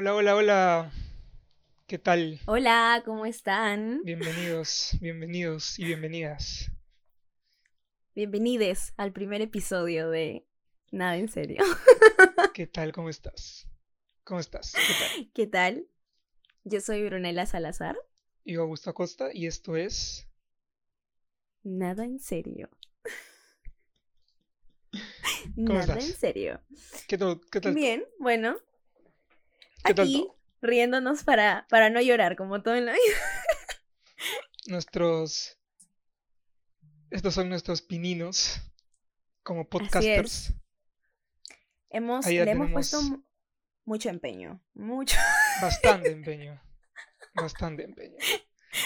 [0.00, 0.92] Hola, hola, hola.
[1.88, 2.38] ¿Qué tal?
[2.46, 4.02] Hola, ¿cómo están?
[4.04, 6.70] Bienvenidos, bienvenidos y bienvenidas.
[8.14, 10.46] Bienvenides al primer episodio de
[10.92, 11.64] Nada en serio.
[12.54, 12.92] ¿Qué tal?
[12.92, 13.66] ¿Cómo estás?
[14.22, 14.72] ¿Cómo estás?
[14.72, 15.30] ¿Qué tal?
[15.34, 15.88] ¿Qué tal?
[16.62, 17.98] Yo soy Brunella Salazar.
[18.44, 20.28] Yo, Augusto Acosta, y esto es.
[21.64, 22.70] Nada en serio.
[25.56, 26.08] ¿Cómo Nada estás?
[26.08, 26.60] en serio.
[27.08, 27.40] ¿Qué tal?
[27.50, 27.74] ¿Qué tal?
[27.74, 28.58] Bien, bueno.
[29.84, 30.28] ¿Qué tal Aquí,
[30.60, 33.16] riéndonos para, para no llorar, como todo en la vida.
[34.66, 35.56] Nuestros.
[37.10, 38.60] Estos son nuestros pininos
[39.42, 40.54] como podcasters.
[41.90, 43.00] Hemos, Ahí le hemos puesto
[43.84, 44.60] mucho empeño.
[44.74, 45.16] Mucho.
[45.62, 46.60] Bastante empeño.
[47.34, 48.16] Bastante empeño.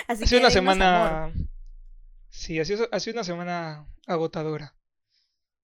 [0.06, 0.74] Así Ha sido que una amor.
[0.74, 1.34] semana.
[2.28, 4.74] Sí, ha sido, ha sido una semana agotadora.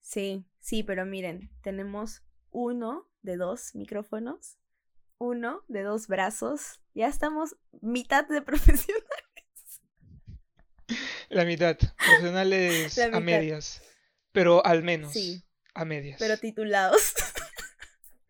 [0.01, 2.21] Sí, sí, pero miren, tenemos
[2.51, 4.57] uno de dos micrófonos,
[5.19, 9.03] uno de dos brazos, ya estamos mitad de profesional.
[11.29, 11.77] La mitad.
[11.97, 13.81] Profesionales La a medias.
[14.31, 15.13] Pero al menos.
[15.13, 15.43] Sí.
[15.75, 16.17] A medias.
[16.19, 17.13] Pero titulados.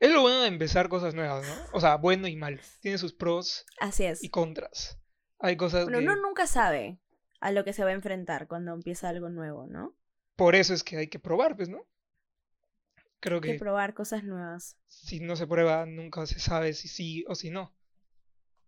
[0.02, 1.54] Es lo bueno de empezar cosas nuevas, ¿no?
[1.74, 2.62] O sea, bueno y malo.
[2.80, 4.24] Tiene sus pros Así es.
[4.24, 4.98] y contras.
[5.40, 6.06] Hay cosas Bueno, que...
[6.06, 7.02] uno nunca sabe
[7.42, 9.98] a lo que se va a enfrentar cuando empieza algo nuevo, ¿no?
[10.38, 11.86] Por eso es que hay que probar, pues, ¿no?
[13.20, 14.78] Creo Hay que que probar cosas nuevas.
[14.88, 17.76] si no se prueba, nunca se sabe si sí o si no.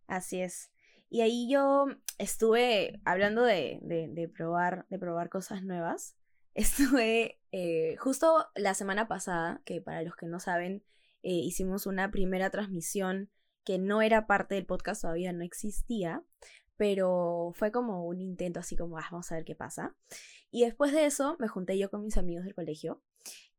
[0.07, 0.71] Así es.
[1.09, 1.85] Y ahí yo
[2.17, 6.15] estuve hablando de, de- de probar, de probar cosas nuevas.
[6.53, 10.83] Estuve eh, justo la semana pasada, que para los que no saben,
[11.23, 13.29] eh, hicimos una primera transmisión
[13.63, 16.23] que no era parte del podcast, todavía no existía,
[16.77, 19.95] pero fue como un intento así como, "Ah, vamos a ver qué pasa.
[20.49, 23.01] Y después de eso me junté yo con mis amigos del colegio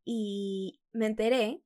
[0.04, 1.62] y me enteré,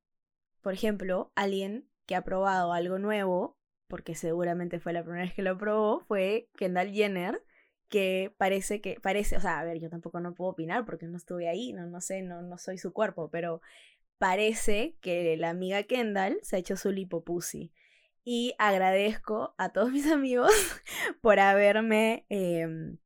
[0.62, 3.56] por ejemplo, alguien que ha probado algo nuevo
[3.88, 7.42] porque seguramente fue la primera vez que lo probó, fue Kendall Jenner,
[7.88, 11.16] que parece que, parece, o sea, a ver, yo tampoco no puedo opinar porque no
[11.16, 13.60] estuve ahí, no, no sé, no, no soy su cuerpo, pero
[14.18, 17.72] parece que la amiga Kendall se ha hecho su lipopussy.
[18.24, 20.50] Y agradezco a todos mis amigos
[21.20, 22.98] por haberme em,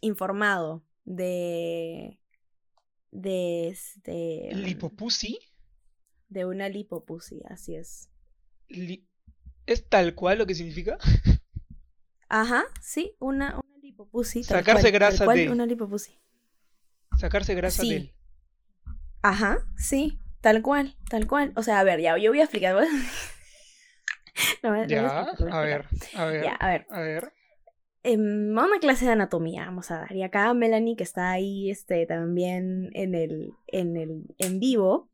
[0.00, 2.20] informado de,
[3.14, 5.38] de, este, Lipopussy
[6.28, 8.10] de una lipopussy, así es.
[8.68, 9.06] li-
[9.66, 10.98] es tal cual lo que significa.
[12.28, 14.42] Ajá, sí, una, una lipopussy.
[14.42, 15.48] Sacarse cual, grasa de.
[15.50, 16.18] Una lipopussy.
[17.18, 17.90] Sacarse grasa Sí.
[17.90, 18.14] del.
[19.22, 21.52] Ajá, sí, tal cual, tal cual.
[21.56, 22.76] O sea, a ver, ya, yo voy a explicar.
[24.64, 25.02] No, Ya,
[25.38, 25.86] no a ver,
[26.16, 26.86] a ver, Ya, a ver.
[26.90, 27.32] a ver.
[28.04, 30.12] Em, una clase de anatomía vamos a dar.
[30.14, 35.08] Y acá Melanie, que está ahí este, también en el, en el en vivo,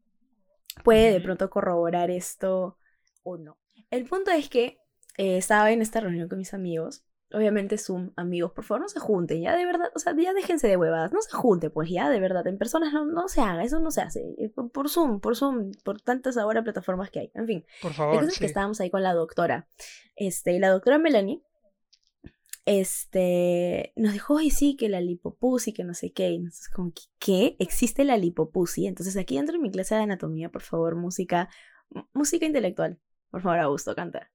[0.84, 2.76] puede de pronto corroborar esto
[3.22, 3.56] o no.
[3.90, 4.78] El punto es que
[5.16, 7.04] eh, estaba en esta reunión con mis amigos.
[7.32, 10.66] Obviamente Zoom, amigos, por favor, no se junten, ya de verdad, o sea, ya déjense
[10.66, 13.62] de huevadas, no se junten, pues ya de verdad, en personas no, no se haga,
[13.62, 17.20] eso no se hace, eh, por, por Zoom, por Zoom, por tantas ahora plataformas que
[17.20, 17.64] hay, en fin.
[17.80, 18.46] Por La favor, cosa es que sí.
[18.46, 19.68] estábamos ahí con la doctora.
[20.16, 21.40] Este, y la doctora Melanie,
[22.64, 26.30] este, nos dijo, ay, sí, que la lipopussy, que no sé qué.
[26.30, 27.56] Y nosotros como, ¿qué?
[27.58, 28.86] ¿Existe la lipopussy?
[28.86, 31.48] Entonces aquí entro en mi clase de anatomía, por favor, música,
[32.12, 32.98] música intelectual.
[33.30, 34.30] Por favor, Augusto, canta.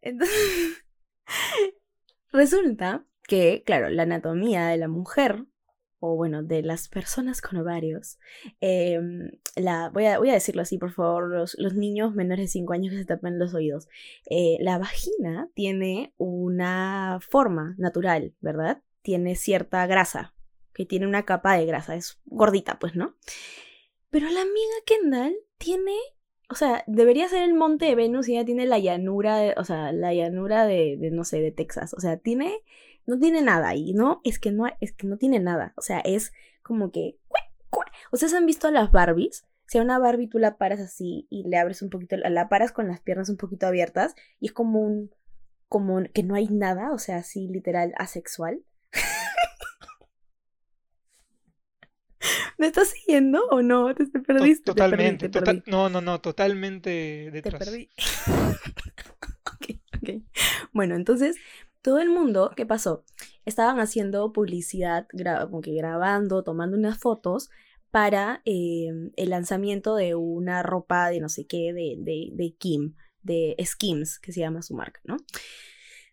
[0.00, 0.84] Entonces,
[2.32, 5.44] resulta que, claro, la anatomía de la mujer,
[6.00, 8.18] o bueno, de las personas con ovarios,
[8.60, 12.48] em, la, voy, a, voy a decirlo así, por favor, los, los niños menores de
[12.48, 13.86] 5 años que se tapan los oídos.
[14.28, 18.82] Eh, la vagina tiene una forma natural, ¿verdad?
[19.02, 20.34] Tiene cierta grasa,
[20.72, 23.14] que tiene una capa de grasa, es gordita, pues, ¿no?
[24.10, 25.92] Pero la amiga Kendall tiene,
[26.48, 29.64] o sea, debería ser el monte de Venus y ella tiene la llanura, de- o
[29.64, 32.62] sea, la llanura de, de, no sé, de Texas, o sea, tiene,
[33.06, 34.20] no tiene nada ahí, ¿no?
[34.24, 37.16] Es que no, es que no tiene nada, o sea, es como que,
[38.12, 39.44] ¿ustedes han visto a las Barbies?
[39.66, 42.72] Si a una Barbie tú la paras así y le abres un poquito, la paras
[42.72, 45.10] con las piernas un poquito abiertas y es como un,
[45.68, 48.62] como que no hay nada, o sea, así literal asexual.
[52.58, 53.94] ¿Me estás siguiendo o no?
[53.94, 54.72] Te, te perdiste.
[54.72, 55.28] te perdí, Totalmente.
[55.28, 55.62] te total-.
[55.66, 56.90] No, no, no, totalmente
[57.26, 57.58] Te detrás.
[57.58, 57.88] perdí.
[59.46, 59.66] ok,
[59.96, 60.22] ok.
[60.72, 61.36] Bueno, entonces,
[61.82, 63.04] todo el mundo, ¿qué pasó?
[63.44, 67.50] Estaban haciendo publicidad, gra- como que grabando, tomando unas fotos
[67.90, 72.94] para eh, el lanzamiento de una ropa de no sé qué, de, de, de Kim,
[73.22, 75.16] de Skims, que se llama su marca, ¿no?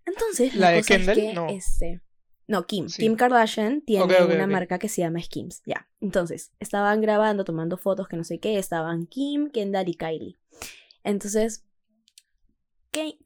[0.05, 1.15] Entonces, ¿La de cosa es Kendall?
[1.15, 1.47] que, No.
[1.49, 2.01] este,
[2.47, 2.87] no, Kim.
[2.87, 3.01] Sí.
[3.03, 5.61] Kim Kardashian tiene una marca que se llama Skims.
[5.65, 5.89] Ya.
[5.99, 8.57] Entonces, estaban grabando, tomando fotos, que no sé qué.
[8.57, 10.37] Estaban Kim, Kendall y Kylie.
[11.03, 11.65] Entonces,
[12.93, 13.17] Ke-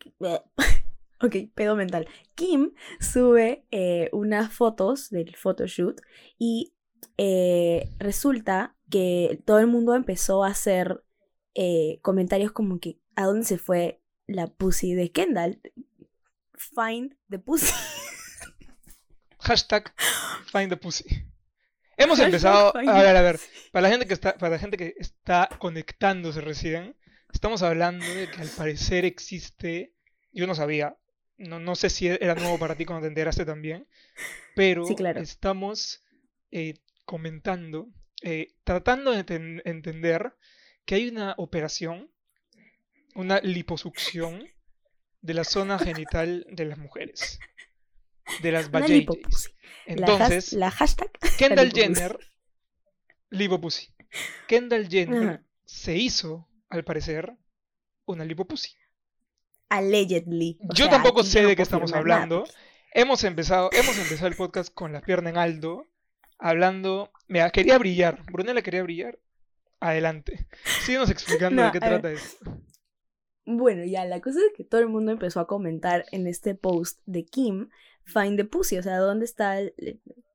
[1.24, 2.08] ok, pedo mental.
[2.36, 6.02] Kim sube eh, unas fotos del photoshoot
[6.38, 6.74] y
[7.18, 11.04] eh, resulta que todo el mundo empezó a hacer
[11.54, 15.62] eh, comentarios como que ¿a dónde se fue la pussy de Kendall?
[16.54, 17.74] Find the pussy.
[19.40, 19.94] Hashtag
[20.52, 21.06] find the pussy.
[21.98, 22.76] Hemos Hashtag empezado.
[22.76, 23.40] A ver, a ver.
[23.72, 26.96] Para la gente que está, para la gente que está conectándose recién,
[27.34, 29.96] estamos hablando de que al parecer existe.
[30.32, 30.98] Yo no sabía.
[31.38, 33.88] No, no sé si era nuevo para ti cuando te enteraste también.
[34.56, 35.22] Pero Sí, claro.
[35.22, 36.04] estamos
[36.52, 36.76] eh,
[37.06, 37.90] comentando,
[38.22, 40.36] eh, tratando de enten- entender
[40.86, 42.12] que hay una operación,
[43.16, 44.48] una liposucción
[45.22, 47.40] de la zona genital de las mujeres.
[48.42, 48.72] De las.
[48.72, 48.90] La, has-
[49.86, 51.12] Entonces, la hashtag.
[51.38, 51.72] Kendall.
[51.74, 52.18] Jenner,
[53.30, 53.94] lipopussy.
[54.48, 57.34] Kendall Jenner se hizo, al parecer,
[58.06, 58.72] una lipopussy.
[59.72, 60.58] Allegedly.
[60.70, 62.44] O Yo sea, tampoco sé de qué estamos nada, hablando.
[62.94, 65.88] Hemos empezado, hemos empezado el podcast con la pierna en alto,
[66.38, 67.10] hablando.
[67.30, 68.22] Mira, quería brillar.
[68.32, 69.18] Brunella quería brillar.
[69.80, 70.46] Adelante.
[70.84, 72.02] Síguenos explicando No, de qué a ver.
[72.02, 72.62] trata esto.
[73.46, 77.00] Bueno, ya, la cosa es que todo el mundo empezó a comentar en este post
[77.06, 77.70] de Kim,
[78.04, 79.74] Find the Pussy, o sea, ¿dónde está el,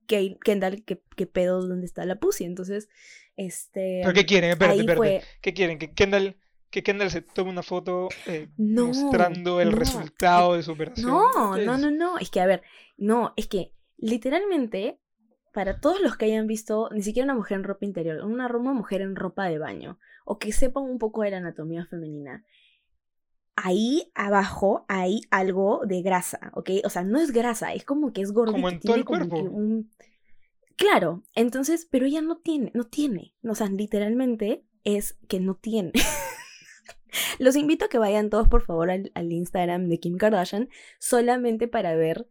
[0.09, 0.83] Ke- Kendall?
[0.85, 1.61] ¿qué, ¿Qué pedo?
[1.67, 2.45] ¿Dónde está la Pussy?
[2.45, 2.89] Entonces,
[3.37, 4.01] este...
[4.03, 4.51] ¿Pero qué quieren?
[4.51, 4.97] Espérate, espérate.
[4.97, 5.23] fue...
[5.41, 5.79] ¿Qué quieren?
[5.79, 6.37] ¿Que Kendall,
[6.71, 11.09] que Kendall se tome una foto eh, No, mostrando el no, resultado de su operación?
[11.09, 12.63] No, ¿Qué no, no, no, es que, a ver,
[12.97, 15.01] no, es que literalmente,
[15.53, 18.73] para todos los que hayan visto, ni siquiera una mujer en ropa interior, una, una
[18.73, 22.45] mujer en ropa de baño, o que sepan un poco de la anatomía femenina,
[23.57, 26.71] ahí abajo hay algo de grasa, ¿ok?
[26.85, 28.57] O sea, no es grasa, es como que es gordito.
[28.57, 29.39] Como en todo el cuerpo.
[29.39, 29.91] un...
[30.77, 35.93] Claro, entonces, pero ella no tiene, no tiene, o sea, literalmente es que no tiene.
[37.39, 40.69] Los invito a que vayan todos, por favor, al, al Instagram de Kim Kardashian,
[40.99, 42.29] solamente para ver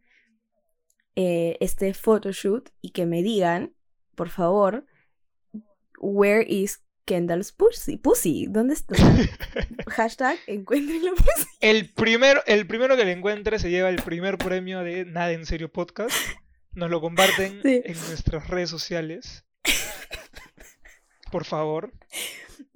[1.16, 3.74] eh, este photoshoot y que me digan,
[4.14, 4.86] por favor,
[5.98, 7.96] where is Kendall's pussy?
[7.96, 8.46] pussy?
[8.48, 8.96] ¿Dónde está?
[9.86, 11.46] Hashtag encuentren la pussy.
[11.60, 15.46] El primero, el primero que le encuentre se lleva el primer premio de Nada en
[15.46, 16.14] Serio Podcast.
[16.72, 17.80] Nos lo comparten Sí.
[17.84, 19.44] en nuestras redes sociales.
[21.32, 21.92] Por favor.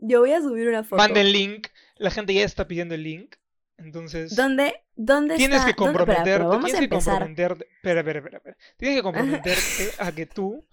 [0.02, 0.96] Yo voy a subir una foto.
[0.96, 1.68] Manden link.
[1.96, 3.36] La gente ya está pidiendo el link.
[3.76, 5.72] Entonces, ¿Dónde, dónde tienes está?
[5.72, 6.30] que ¿Dónde- comprometerte.
[6.30, 7.66] pero vamos tienes que comprometerte.
[7.76, 8.56] Espera, espera, espera, espera.
[8.76, 10.66] Tienes que comprometerte a que tú,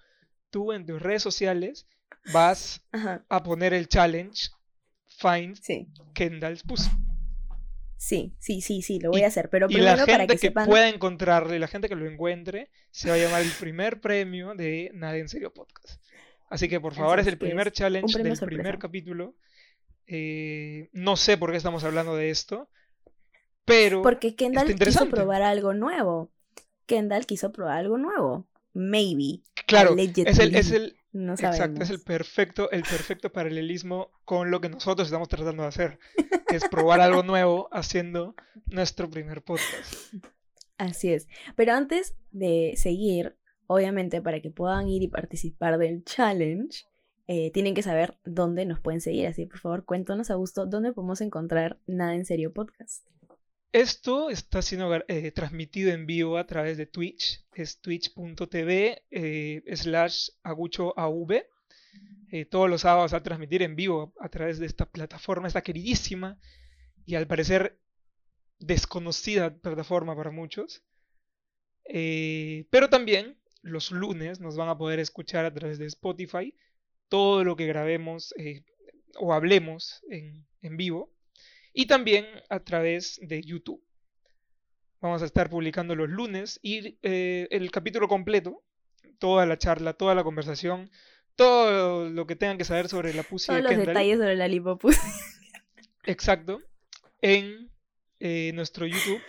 [0.50, 1.88] tú en tus redes sociales,
[2.34, 4.50] vas Ajá, a poner el challenge
[5.20, 5.88] Find sí.
[6.14, 6.90] Kendall's Pussy.
[8.00, 9.50] Sí, sí, sí, sí, lo voy Y- a hacer.
[9.50, 10.68] Pero Y la primero para gente que, que, sepan.
[10.68, 14.54] pueda encontrarlo y la gente que lo encuentre se va a llamar el primer premio
[14.54, 16.00] de Nada en Serio Podcast.
[16.48, 19.36] Así que por favor es es, el primer es challenge del primer capítulo.
[20.06, 22.70] Eh, no sé por qué estamos hablando de esto,
[23.68, 26.32] pero Porque Kendall quiso probar algo nuevo.
[26.86, 28.48] Kendall quiso probar algo nuevo.
[28.74, 29.42] Maybe.
[29.66, 34.62] claro, es el, es el, No exacto, es el perfecto, el perfecto paralelismo con lo
[34.62, 36.00] que nosotros estamos tratando de hacer,
[36.48, 38.36] que es probar algo nuevo haciendo
[38.68, 40.14] nuestro primer podcast.
[40.78, 41.28] Así es.
[41.58, 43.36] Pero antes de seguir,
[43.68, 46.86] obviamente para que puedan ir y participar del challenge,
[47.28, 49.28] eh, tienen que saber dónde nos pueden seguir.
[49.28, 53.06] Así por favor, cuéntanos a gusto dónde podemos encontrar Nada en Serio Podcast.
[53.74, 57.46] Esto está siendo eh, transmitido en vivo a través de Twitch.
[57.54, 61.32] Es twitch.tv eh, slash aguchoav.
[62.32, 66.40] Eh, todos los sábados a transmitir en vivo a través de esta plataforma, esta queridísima
[67.06, 67.80] y al parecer
[68.60, 70.84] desconocida plataforma para muchos.
[71.86, 76.54] Pero también los lunes nos van a poder escuchar a través de Spotify
[77.10, 78.64] todo lo que grabemos eh,
[79.20, 81.12] o hablemos en, en vivo
[81.74, 83.84] y también a través de YouTube.
[85.00, 88.64] Vamos a estar publicando los lunes y eh, el capítulo completo,
[89.20, 90.90] toda la charla, toda la conversación,
[91.36, 94.48] todo lo que tengan que saber sobre la pussy Todos de los detalles sobre la
[94.48, 94.98] lipopus.
[96.04, 96.64] Exacto.
[97.22, 97.70] En
[98.20, 99.22] eh, nuestro YouTube,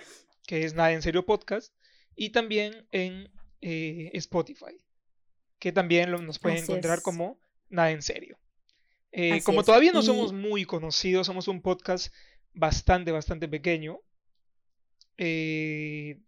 [0.47, 1.75] que es Nada en Serio Podcast,
[2.16, 4.76] y también en eh, Spotify,
[5.58, 7.04] que también lo- nos pueden Así encontrar es.
[7.04, 7.38] como
[7.68, 8.38] Nada en Serio.
[9.12, 9.66] Eh, como es.
[9.66, 12.12] todavía no Y- somos muy conocidos, somos un podcast
[12.54, 14.00] bastante, bastante pequeño.
[15.20, 16.20] eh,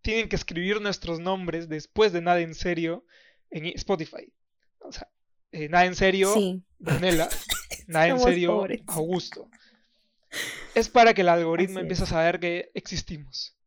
[0.00, 3.04] tienen que escribir nuestros nombres después de Nada en Serio
[3.50, 4.32] en Spotify.
[4.78, 5.08] O sea,
[5.52, 7.28] eh, Nada en Serio, Sí, Brunella,
[7.86, 8.80] nada en serio, pobres.
[8.86, 9.50] Augusto.
[10.74, 13.57] Es para que el algoritmo Así empiece a saber que existimos.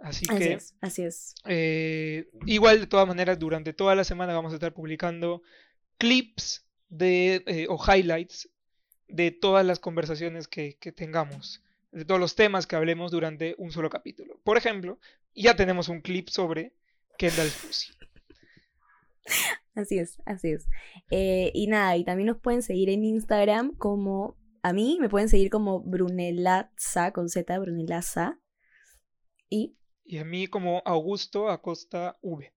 [0.00, 1.34] Así así que, es, así es.
[1.46, 5.42] eh, igual de todas maneras, durante toda la semana vamos a estar publicando
[5.98, 8.50] clips de, eh, o highlights
[9.08, 11.62] de todas las conversaciones que, que tengamos
[11.96, 14.38] de todos los temas que hablemos durante un solo capítulo.
[14.44, 14.98] Por ejemplo,
[15.34, 16.74] ya tenemos un clip sobre
[17.16, 17.92] Kendall Fusi.
[19.74, 20.68] Así es, así es.
[21.10, 25.28] Eh, y nada, y también nos pueden seguir en Instagram como, a mí me pueden
[25.28, 28.38] seguir como Brunelaza, con Z, Brunelaza.
[29.48, 29.76] Y...
[30.06, 32.52] Y a mí como Augusto Acosta V.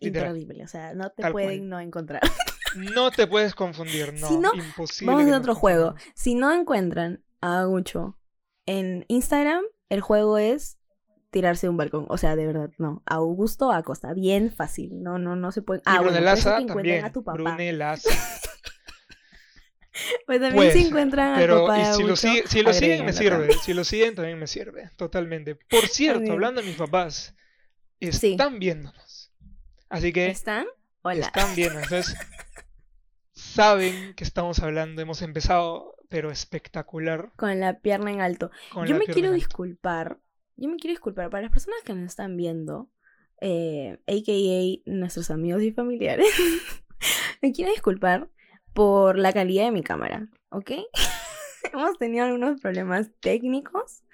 [0.00, 2.22] Imperdible, o sea, no te pueden no encontrar.
[2.74, 4.28] No te puedes confundir, no.
[4.28, 5.12] Si no imposible.
[5.14, 5.94] Vamos a otro juego.
[6.14, 8.18] Si no encuentran a Agucho
[8.66, 10.78] en Instagram, el juego es
[11.30, 12.06] tirarse de un balcón.
[12.08, 13.02] O sea, de verdad, no.
[13.06, 15.02] Augusto Acosta, bien fácil.
[15.02, 15.82] No, no, no se puede.
[15.84, 16.18] Ah, bueno,
[16.66, 17.04] también.
[17.04, 17.36] A tu papá.
[17.38, 18.10] Brunelaza.
[20.26, 23.52] pues también se encuentran a pero, papá y si, lo, si lo siguen, me sirve.
[23.62, 24.90] Si lo siguen, también me sirve.
[24.96, 25.54] Totalmente.
[25.54, 27.34] Por cierto, hablando de mis papás,
[27.98, 29.32] están viéndonos.
[29.88, 30.28] Así que.
[30.28, 30.66] ¿Están?
[31.02, 31.26] Hola.
[31.26, 31.80] Están viendo.
[31.80, 32.16] Entonces,
[33.32, 35.02] saben que estamos hablando.
[35.02, 37.32] Hemos empezado, pero espectacular.
[37.36, 38.50] Con la pierna en alto.
[38.86, 40.18] Yo me quiero disculpar
[40.60, 42.90] yo me quiero disculpar para las personas que nos están viendo,
[43.40, 44.90] eh, a.k.a.
[44.90, 46.26] nuestros amigos y familiares.
[47.42, 48.28] me quiero disculpar
[48.80, 50.70] por la calidad de mi cámara, ¿ok?
[51.74, 54.04] Hemos tenido algunos problemas técnicos.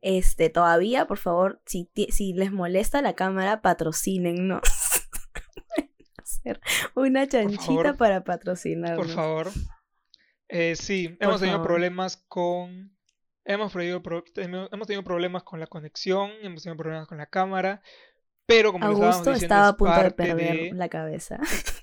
[0.00, 4.62] Este, todavía, por favor, si, si les molesta la cámara, patrocínennos.
[6.18, 6.60] hacer
[6.96, 9.06] una chanchita para patrocinarnos.
[9.06, 9.50] Por favor.
[10.48, 12.98] Eh, sí, hemos tenido problemas con
[13.44, 17.82] Hemos, hemos tenido problemas con la conexión, hemos tenido problemas con la cámara,
[18.46, 21.38] pero como Augusto diciendo, estaba a punto de perder la cabeza.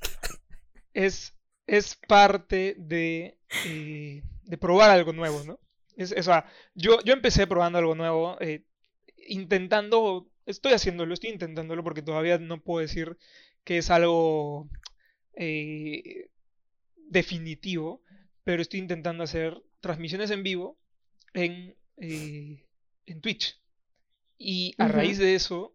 [0.93, 1.34] Es,
[1.67, 5.59] es parte de, eh, de probar algo nuevo, ¿no?
[5.95, 8.63] Es, o sea, yo, yo empecé probando algo nuevo, eh,
[9.27, 13.17] intentando, estoy haciéndolo, estoy intentándolo porque todavía no puedo decir
[13.63, 14.69] que es algo
[15.33, 16.29] eh,
[16.97, 18.03] definitivo,
[18.43, 20.77] pero estoy intentando hacer transmisiones en vivo
[21.33, 23.59] en, en Twitch.
[24.37, 25.73] Y a raíz de eso,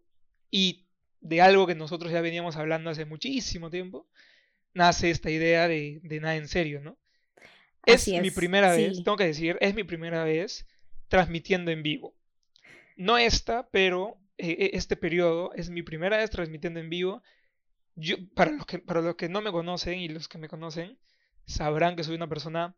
[0.51, 0.85] y
[1.19, 4.07] de algo que nosotros ya veníamos hablando hace muchísimo tiempo,
[4.73, 6.97] nace esta idea de, nada en serio, ¿no?
[7.85, 10.67] Es, mi primera vez, tengo que decir, es mi primera vez
[11.07, 12.15] transmitiendo en vivo.
[12.95, 17.23] No esta, pero eh, e, este periodo es mi primera vez transmitiendo en vivo.
[17.95, 20.97] Yo, para, los que, para los que no me conocen y los que me conocen,
[21.45, 22.75] sabrán que soy una persona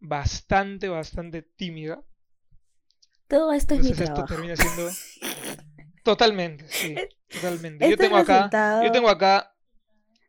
[0.00, 2.02] bastante, bastante tímida.
[3.28, 4.22] Todo esto es mi trabajo.
[4.22, 4.90] esto termina siendo
[6.04, 6.94] totalmente, sí,
[7.28, 7.88] totalmente.
[7.88, 8.50] Yo tengo acá,
[8.84, 9.51] yo tengo acá,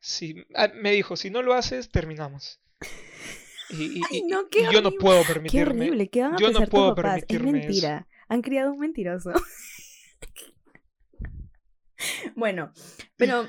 [0.04, 2.60] si, ah, me dijo, si no lo haces, terminamos.
[3.70, 5.50] Y, yo no puedo permitirme.
[5.50, 7.24] Qué horrible, ¿qué van a yo no puedo papás?
[7.26, 8.08] Es mentira.
[8.28, 9.32] Han criado un mentiroso.
[12.36, 12.74] bueno,
[13.16, 13.48] pero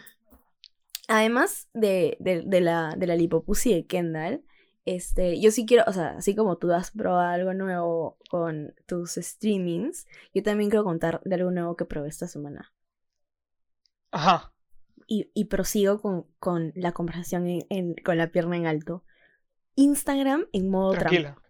[1.09, 4.45] además de, de, la, de la lipopussy de Kendall,
[4.85, 9.15] este, yo sí quiero, o sea, así como tú has probado algo nuevo con tus
[9.15, 12.73] streamings, yo también quiero contar de algo nuevo que probé esta semana.
[14.13, 14.54] Ajá.
[15.07, 19.05] Y, y prosigo con, con la conversación en, con la pierna en alto.
[19.75, 21.43] Instagram en modo trampa.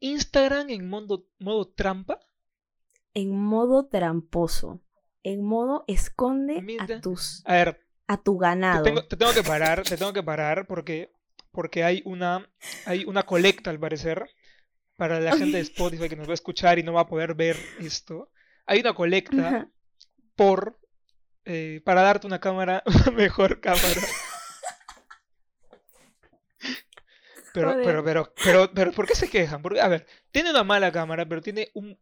[0.00, 2.20] ¿Instagram en modo, modo trampa?
[3.14, 4.80] En modo tramposo.
[5.22, 7.42] En modo esconde a tus.
[7.44, 8.82] A ver, a tu ganado.
[8.82, 11.12] Te tengo, te tengo, que parar, te tengo que parar porque
[11.50, 12.48] porque hay una,
[12.86, 14.28] hay una colecta, al parecer,
[14.96, 17.34] para la gente de Spotify que nos va a escuchar y no va a poder
[17.34, 18.30] ver esto.
[18.66, 19.68] Hay una colecta
[20.36, 20.79] por
[21.52, 24.00] eh, para darte una cámara, una mejor cámara.
[27.52, 29.60] Pero, pero, pero, pero, pero, ¿por qué se quejan?
[29.60, 31.98] Porque, a ver, tiene una mala cámara, pero tiene un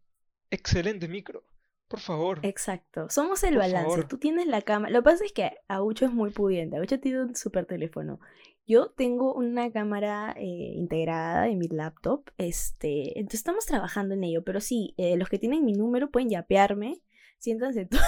[0.51, 1.45] excelente micro.
[1.89, 2.41] Por favor.
[2.43, 3.09] Exacto.
[3.09, 4.03] Somos el balance.
[4.05, 4.93] Tú tienes la cámara.
[4.93, 6.77] Lo que pasa es que Aucho es muy pudiente.
[6.77, 8.21] Aucho tiene un super teléfono.
[8.67, 10.43] Yo tengo una cámara eh,
[10.75, 15.39] integrada en mi laptop, este, entonces estamos trabajando en ello, pero sí, eh, los que
[15.39, 17.01] tienen mi número pueden yapearme,
[17.39, 18.03] siéntanse toda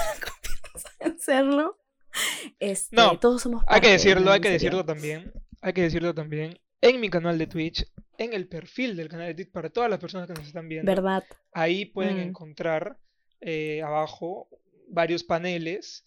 [0.73, 1.77] la confianza en hacerlo.
[2.59, 6.59] Este, no, todos somos hay que decirlo, hay que decirlo también, hay que decirlo también,
[6.81, 7.85] en mi canal de Twitch,
[8.17, 10.91] en el perfil del canal de Twitch, para todas las personas que nos están viendo.
[10.91, 11.23] ¿Verdad?
[11.53, 12.21] Ahí pueden mm.
[12.21, 12.97] encontrar
[13.39, 14.49] eh, abajo
[14.89, 16.03] varios paneles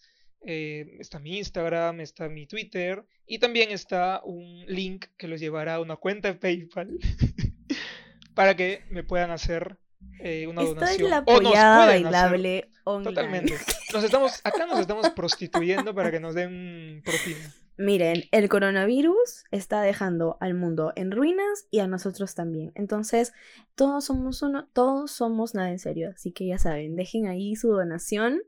[0.47, 5.75] eh, está mi Instagram, está mi Twitter y también está un link que los llevará
[5.75, 6.99] a una cuenta de PayPal
[8.35, 9.79] para que me puedan hacer
[10.19, 11.09] eh, una donación.
[11.09, 13.57] la apoyada bailable Totalmente.
[13.93, 17.53] Nos estamos, acá nos estamos prostituyendo para que nos den propina.
[17.77, 22.71] Miren, el coronavirus está dejando al mundo en ruinas y a nosotros también.
[22.75, 23.33] Entonces,
[23.73, 26.11] todos somos uno, todos somos nada en serio.
[26.13, 28.41] Así que ya saben, dejen ahí su donación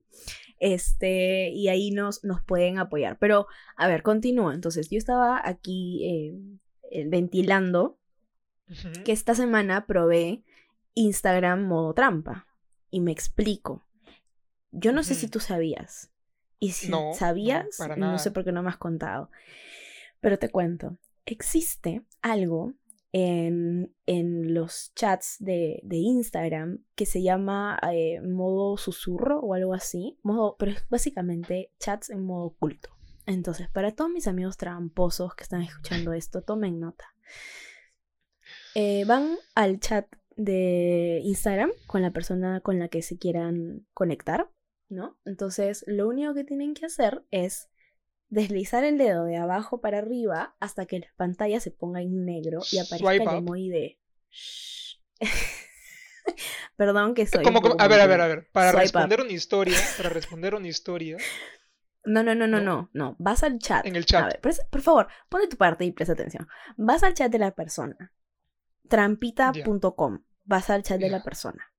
[0.60, 3.18] este, y ahí nos, nos pueden apoyar.
[3.20, 4.54] Pero, a ver, continúa.
[4.54, 7.98] Entonces, yo estaba aquí eh, eh, ventilando
[9.04, 10.44] que esta semana probé
[10.98, 12.48] Instagram modo trampa.
[12.90, 13.86] Y me explico.
[14.72, 16.12] Yo no sé si tú sabías.
[16.60, 19.30] Y si No, sabías, no sé por qué no me has contado.
[20.20, 20.98] Pero te cuento.
[21.26, 22.74] Existe algo
[23.12, 29.74] en, en los chats de, de Instagram que se llama eh, modo susurro o algo
[29.74, 30.18] así.
[30.24, 32.90] Modo, pero es básicamente chats en modo oculto.
[33.28, 37.14] Entonces, para todos mis amigos tramposos que están escuchando esto, tomen nota.
[38.74, 44.50] Eh, van al chat de Instagram con la persona con la que se quieran conectar,
[44.88, 45.18] ¿no?
[45.26, 47.70] Entonces, lo único que tienen que hacer es
[48.30, 52.60] deslizar el dedo de abajo para arriba hasta que la pantalla se ponga en negro
[52.72, 53.36] y aparezca Swipe el up.
[53.36, 54.00] emoji de...
[56.76, 57.44] Perdón que soy.
[57.44, 58.48] Como- a ver, a ver, a ver.
[58.52, 61.18] Para responder una historia, para responder una historia,
[62.06, 62.90] No, no, no, no, ¿no?
[62.94, 63.16] no.
[63.20, 63.86] Vas al chat.
[63.86, 64.26] En el A chat.
[64.26, 66.48] ver, presta- por favor, pon de tu parte y presta atención.
[66.76, 68.14] Vas al chat de la persona.
[68.88, 70.20] Trampita.com.
[70.48, 71.72] Vas al chat de la persona.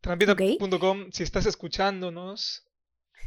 [0.00, 2.68] trampita.com, si estás escuchándonos,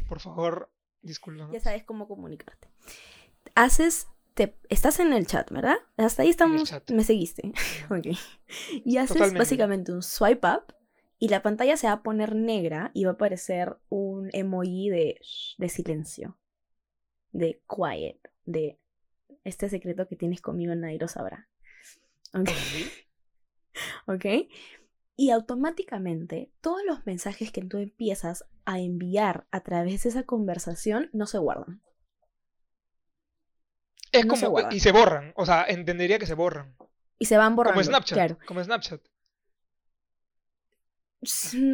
[0.08, 0.70] por favor,
[1.02, 1.54] discúlpanos.
[1.54, 2.68] Ya sabes cómo comunicarte.
[3.56, 5.78] Haces, te, estás en el chat, ¿verdad?
[5.96, 7.54] Hasta ahí estamos, me seguiste.
[7.90, 8.18] ok.
[8.84, 9.40] Y haces Totalmente.
[9.40, 10.76] básicamente un swipe up
[11.18, 15.22] y la pantalla se va a poner negra y va a aparecer un emoji de,
[15.58, 16.38] de silencio,
[17.32, 18.78] de quiet, de
[19.46, 21.48] este secreto que tienes conmigo nadie lo sabrá.
[22.34, 22.50] Ok.
[24.08, 24.26] ¿ok?
[25.22, 31.12] Y automáticamente todos los mensajes que tú empiezas a enviar a través de esa conversación
[31.14, 31.80] no se guardan.
[34.12, 36.76] Es No como, y se borran, o sea, entendería que se borran.
[37.20, 37.76] Y se van borrando.
[37.76, 38.38] Como Snapchat, Claro.
[38.48, 39.02] como Snapchat.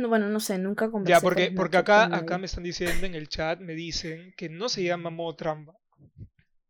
[0.09, 3.15] Bueno, no sé, nunca conversé Ya, por porque, porque acá, acá me están diciendo en
[3.15, 5.73] el chat, me dicen que no se llama modo trampa.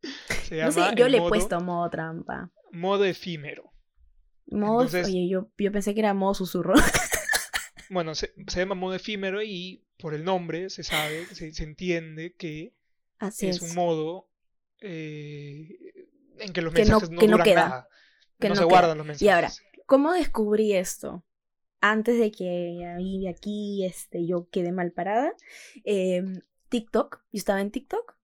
[0.44, 2.52] Se No sé, yo le he puesto modo trampa.
[2.72, 3.72] modo efímero.
[4.50, 6.74] Modo, Entonces- oye, yo, yo pensé que era modo susurro.
[7.90, 12.34] Bueno, se, se llama modo efímero y por el nombre se sabe, se, se entiende
[12.34, 12.74] que
[13.18, 13.62] Así es es.
[13.62, 14.28] un modo
[14.82, 15.70] eh,
[16.40, 17.88] en que los Que no- mensajes no, que no queda, nada.
[18.40, 18.70] que no, no se queda.
[18.70, 19.22] guardan los mensajes.
[19.26, 19.52] Y ahora,
[19.86, 21.24] ¿Cómo descubrí esto?
[21.80, 25.32] Antes de que ahí, aquí este, yo quede mal parada.
[25.86, 26.24] eh,
[26.68, 27.22] TikTok.
[27.32, 28.18] Yo estaba en TikTok.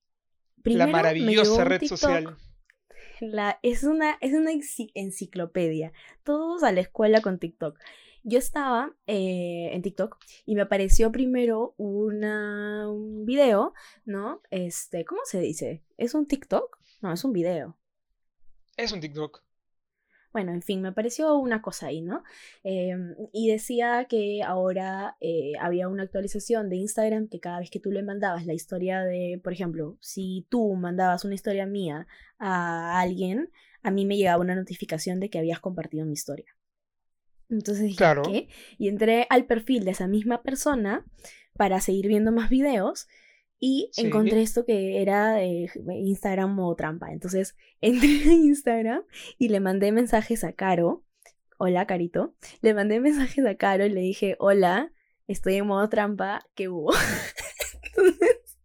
[0.61, 2.37] Primero la maravillosa red TikTok, social.
[3.61, 5.93] Es una, es una enci- enciclopedia.
[6.23, 7.79] Todos a la escuela con TikTok.
[8.23, 13.73] Yo estaba eh, en TikTok y me apareció primero un video,
[14.05, 14.41] ¿no?
[14.49, 15.83] Este, ¿cómo se dice?
[15.97, 16.77] ¿Es un TikTok?
[17.01, 17.77] No, es un video.
[18.77, 19.41] Es un TikTok.
[20.33, 22.23] Bueno, en fin, me apareció una cosa ahí, ¿no?
[22.63, 22.95] Eh,
[23.31, 27.91] y decía que ahora eh, había una actualización de Instagram que cada vez que tú
[27.91, 32.07] le mandabas la historia de, por ejemplo, si tú mandabas una historia mía
[32.39, 33.51] a alguien,
[33.83, 36.55] a mí me llegaba una notificación de que habías compartido mi historia.
[37.49, 38.23] Entonces dije, Claro.
[38.23, 38.47] ¿qué?
[38.79, 41.05] Y entré al perfil de esa misma persona
[41.55, 43.07] para seguir viendo más videos
[43.65, 44.07] y Sí.
[44.07, 47.13] encontré esto que era eh, Instagram modo trampa.
[47.13, 49.03] Entonces entré a Instagram
[49.37, 51.05] y le mandé mensajes a Caro.
[51.57, 52.35] Hola, Carito.
[52.59, 54.91] Le mandé mensajes a Caro y le dije, hola,
[55.27, 56.91] estoy en modo trampa, ¿qué hubo?
[57.83, 58.57] Entonces,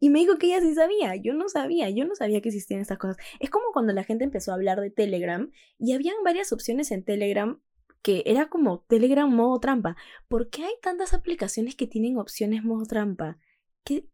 [0.00, 2.80] y me dijo que ella sí sabía, yo no sabía, yo no sabía que existían
[2.80, 3.16] estas cosas.
[3.38, 7.04] Es como cuando la gente empezó a hablar de Telegram y habían varias opciones en
[7.04, 7.60] Telegram
[8.02, 9.96] que era como Telegram modo trampa.
[10.26, 13.38] ¿Por qué hay tantas aplicaciones que tienen opciones modo trampa?
[13.84, 14.08] ¿Qué,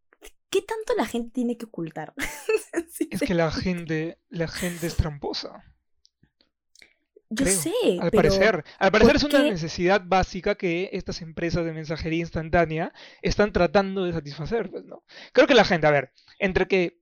[0.51, 2.13] qué tanto la gente tiene que ocultar?
[2.91, 5.63] Sí, Es que la gente, la gente es tramposa.
[7.29, 8.65] yo creo, sé, Al pero parecer.
[8.79, 9.49] Al parecer es una qué?
[9.49, 15.03] necesidad básica que estas empresas de mensajería instantánea están tratando de satisfacer, pues, ¿no?
[15.33, 16.99] Creo que la gente, a ver, entre que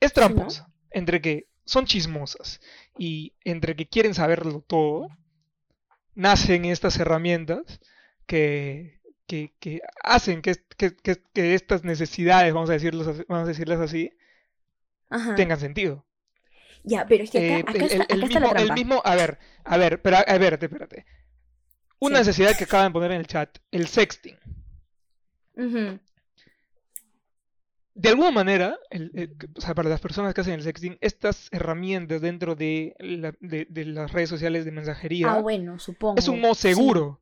[0.00, 2.60] es tramposa, entre que son chismosas
[2.98, 5.08] y entre que quieren saberlo todo,
[6.14, 7.80] nacen estas herramientas
[8.26, 8.97] que,
[9.28, 14.10] que, que hacen que, que- que- estas necesidades, vamos a, decirlos vamos a decirlas así,
[15.10, 15.36] Ajá.
[15.36, 16.04] tengan sentido.
[16.82, 18.60] Ya, pero es que Eh, acá, acá el, está, el- acá el está la mismo,
[18.64, 21.06] el mismo, a ver, a ver, pero a, ver, espérate.
[22.00, 22.20] Una Sí.
[22.26, 24.36] necesidad que acaban de poner en el chat, el sexting.
[25.56, 25.98] Ujú.
[27.94, 32.20] De alguna manera, el- o sea, para las personas que hacen el sexting, estas herramientas
[32.20, 36.16] dentro de, la- de, de las redes sociales de mensajería Ah, bueno, supongo.
[36.18, 37.20] es un modo seguro.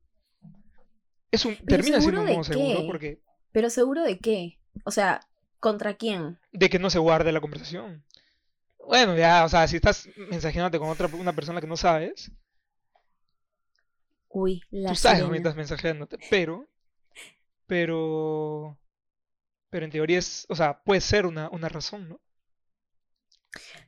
[1.36, 2.86] Es un, termina siendo un modo seguro qué?
[2.86, 3.22] porque
[3.52, 4.58] Pero seguro de qué?
[4.84, 5.20] O sea,
[5.60, 6.38] ¿contra quién?
[6.52, 8.04] de que no se guarde la conversación.
[8.86, 12.32] Bueno, ya, o sea, si estás mensajeándote con otra una persona que no sabes,
[14.28, 16.68] Uy, la tú sabes dónde estás mensajeándote, pero,
[17.66, 18.78] pero,
[19.70, 22.20] pero en teoría es, o sea, puede ser una, una razón, ¿no?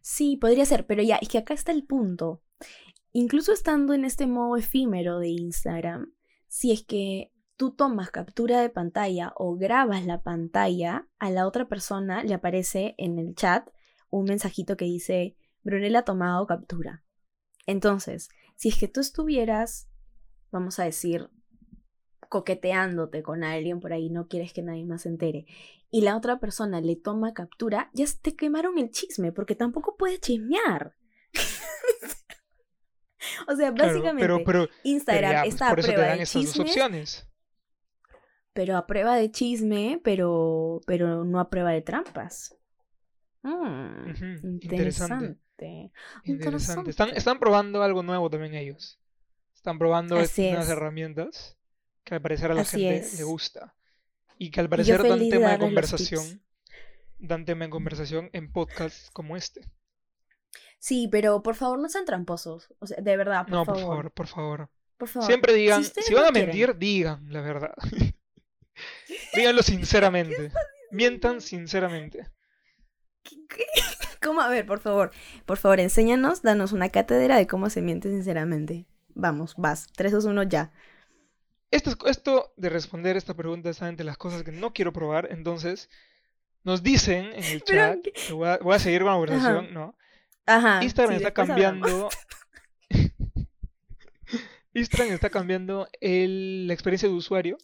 [0.00, 2.42] Sí, podría ser, pero ya, es que acá está el punto.
[3.12, 6.12] incluso estando en este modo efímero de Instagram,
[6.48, 11.68] si es que tú tomas captura de pantalla o grabas la pantalla, a la otra
[11.68, 13.68] persona le aparece en el chat
[14.10, 17.04] un mensajito que dice, Brunella ha tomado captura.
[17.66, 19.90] Entonces, si es que tú estuvieras,
[20.52, 21.30] vamos a decir,
[22.28, 25.46] coqueteándote con alguien por ahí, no quieres que nadie más se entere,
[25.90, 30.20] y la otra persona le toma captura, ya te quemaron el chisme, porque tampoco puedes
[30.20, 30.94] chismear.
[33.48, 37.27] o sea, básicamente, Instagram está a prueba de chismes, opciones.
[38.58, 42.56] Pero a prueba de chisme, pero, pero no a prueba de trampas.
[43.42, 45.92] Mm, interesante.
[46.24, 46.90] Interesante.
[46.90, 48.98] Están, están probando algo nuevo también ellos.
[49.54, 51.56] Están probando estas herramientas
[52.02, 53.76] que al parecer a la gente le gusta.
[54.38, 56.42] Y que al parecer dan tema de conversación.
[57.20, 59.70] Dan tema de conversación en podcasts como este.
[60.80, 62.74] Sí, pero por favor no sean tramposos.
[62.80, 63.80] O sea, de verdad, por no, favor.
[63.80, 64.70] por favor, por favor.
[64.96, 65.26] Por favor.
[65.28, 67.74] Siempre digan, si, van a mentir, digan la verdad.
[69.34, 70.50] Díganlo sinceramente.
[70.90, 72.26] Mientan sinceramente.
[74.22, 74.40] ¿Cómo?
[74.40, 75.10] A ver, por favor.
[75.46, 78.86] Por favor, enséñanos, danos una cátedra de cómo se miente sinceramente.
[79.14, 79.86] Vamos, vas.
[79.96, 80.72] 3, 2, 1, ya.
[81.70, 85.90] Esto, esto de responder esta pregunta es de las cosas que no quiero probar, entonces
[86.64, 87.98] nos dicen en el chat,
[88.30, 89.94] voy, a, seguir con la conversación, ¿no?
[90.46, 92.08] Ajá, Instagram está cambiando.
[94.72, 97.58] Instagram está cambiando la experiencia de usuario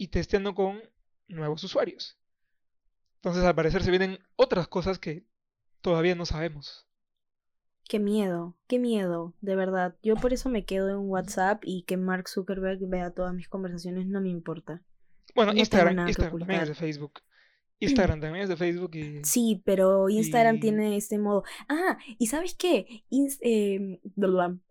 [0.00, 0.80] y testeando con
[1.28, 2.18] nuevos usuarios.
[3.16, 5.26] Entonces al parecer se vienen otras cosas que
[5.82, 6.88] todavía no sabemos.
[7.86, 9.98] Qué miedo, qué miedo, de verdad.
[10.02, 14.06] Yo por eso me quedo en WhatsApp y que Mark Zuckerberg vea todas mis conversaciones
[14.06, 14.82] no me importa.
[15.34, 17.20] Bueno, Instagram, Instagram también es de Facebook.
[17.80, 19.22] Instagram también es de Facebook y...
[19.22, 21.44] Sí, pero Instagram tiene este modo.
[21.68, 23.04] Ah, y ¿sabes qué?
[23.10, 23.98] Em,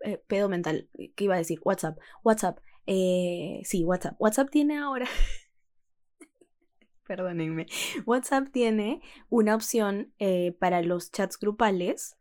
[0.03, 0.89] eh, pedo mental.
[1.15, 1.59] ¿Qué iba a decir?
[1.63, 1.99] WhatsApp.
[2.23, 2.57] WhatsApp.
[2.91, 4.15] Eh, sí, WhatsApp.
[4.19, 5.07] WhatsApp tiene ahora...
[7.05, 7.67] Perdónenme.
[8.07, 12.17] WhatsApp tiene una opción eh, para los chats grupales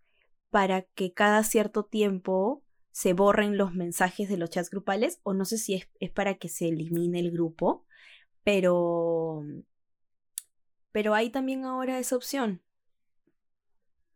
[0.51, 5.47] para que cada cierto tiempo se borren los mensajes de los chats grupales o no
[5.47, 7.87] sé si es, para que se elimine el grupo,
[8.45, 9.43] pero
[10.93, 12.63] pero hay también ahora esa opción.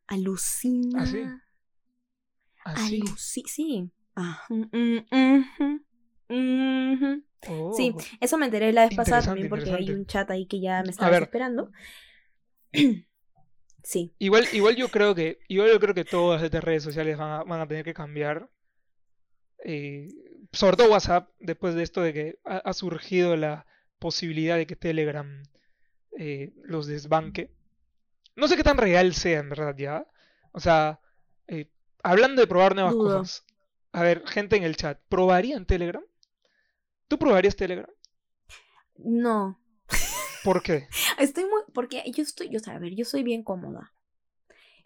[0.07, 1.43] Alucina.
[2.65, 2.75] ¿Ah,
[6.33, 7.23] sí?
[7.75, 10.83] Sí, eso me enteré la vez pasada también porque hay un chat ahí que ya
[10.83, 11.71] me estaba esperando.
[13.85, 14.15] Sí.
[14.19, 17.67] Igual, igual yo creo que, igual yo creo que todas estas redes sociales van a,
[17.67, 18.49] tener que cambiar.
[19.65, 20.09] Eh,
[20.53, 23.67] sobre todo WhatsApp, después de esto de que ha, surgido la
[23.99, 25.43] posibilidad de que Telegram
[26.19, 27.51] eh, los desbanque.
[28.37, 30.07] No sé qué tan real sea en verdad ya.
[30.53, 31.01] O sea,
[31.49, 31.69] eh,
[32.03, 33.45] hablando de probar nuevas cosas.
[33.93, 36.05] A ver, gente en el chat, ¿probarían Telegram?
[37.13, 37.91] ¿Tú probarías Telegram?
[38.97, 39.61] No,
[40.45, 40.89] ¿Por qué?
[41.19, 41.61] Estoy muy.
[41.75, 42.49] Porque yo estoy.
[42.49, 43.93] Yo, a ver, yo soy bien cómoda.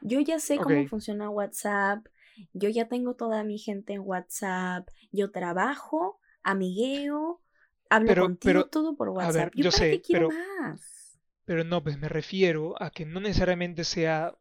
[0.00, 2.04] Yo ya sé cómo funciona WhatsApp.
[2.52, 4.88] Yo ya tengo toda mi gente en WhatsApp.
[5.12, 7.42] Yo trabajo, amigueo,
[7.90, 9.52] hablo contigo todo por WhatsApp.
[9.54, 11.20] yo, sé, pero, más?
[11.44, 14.34] Pero no, pues me refiero a que no necesariamente sea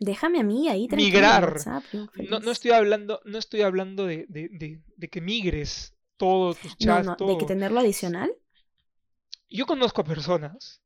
[0.00, 1.52] Déjame a mí ahí migrar.
[1.52, 1.84] WhatsApp,
[2.30, 7.04] no, no, estoy hablando, no estoy hablando de, de, de, que migres todos tus chats.
[7.04, 8.32] No, no, de que tenerlo adicional.
[9.50, 10.80] Yo conozco a personas,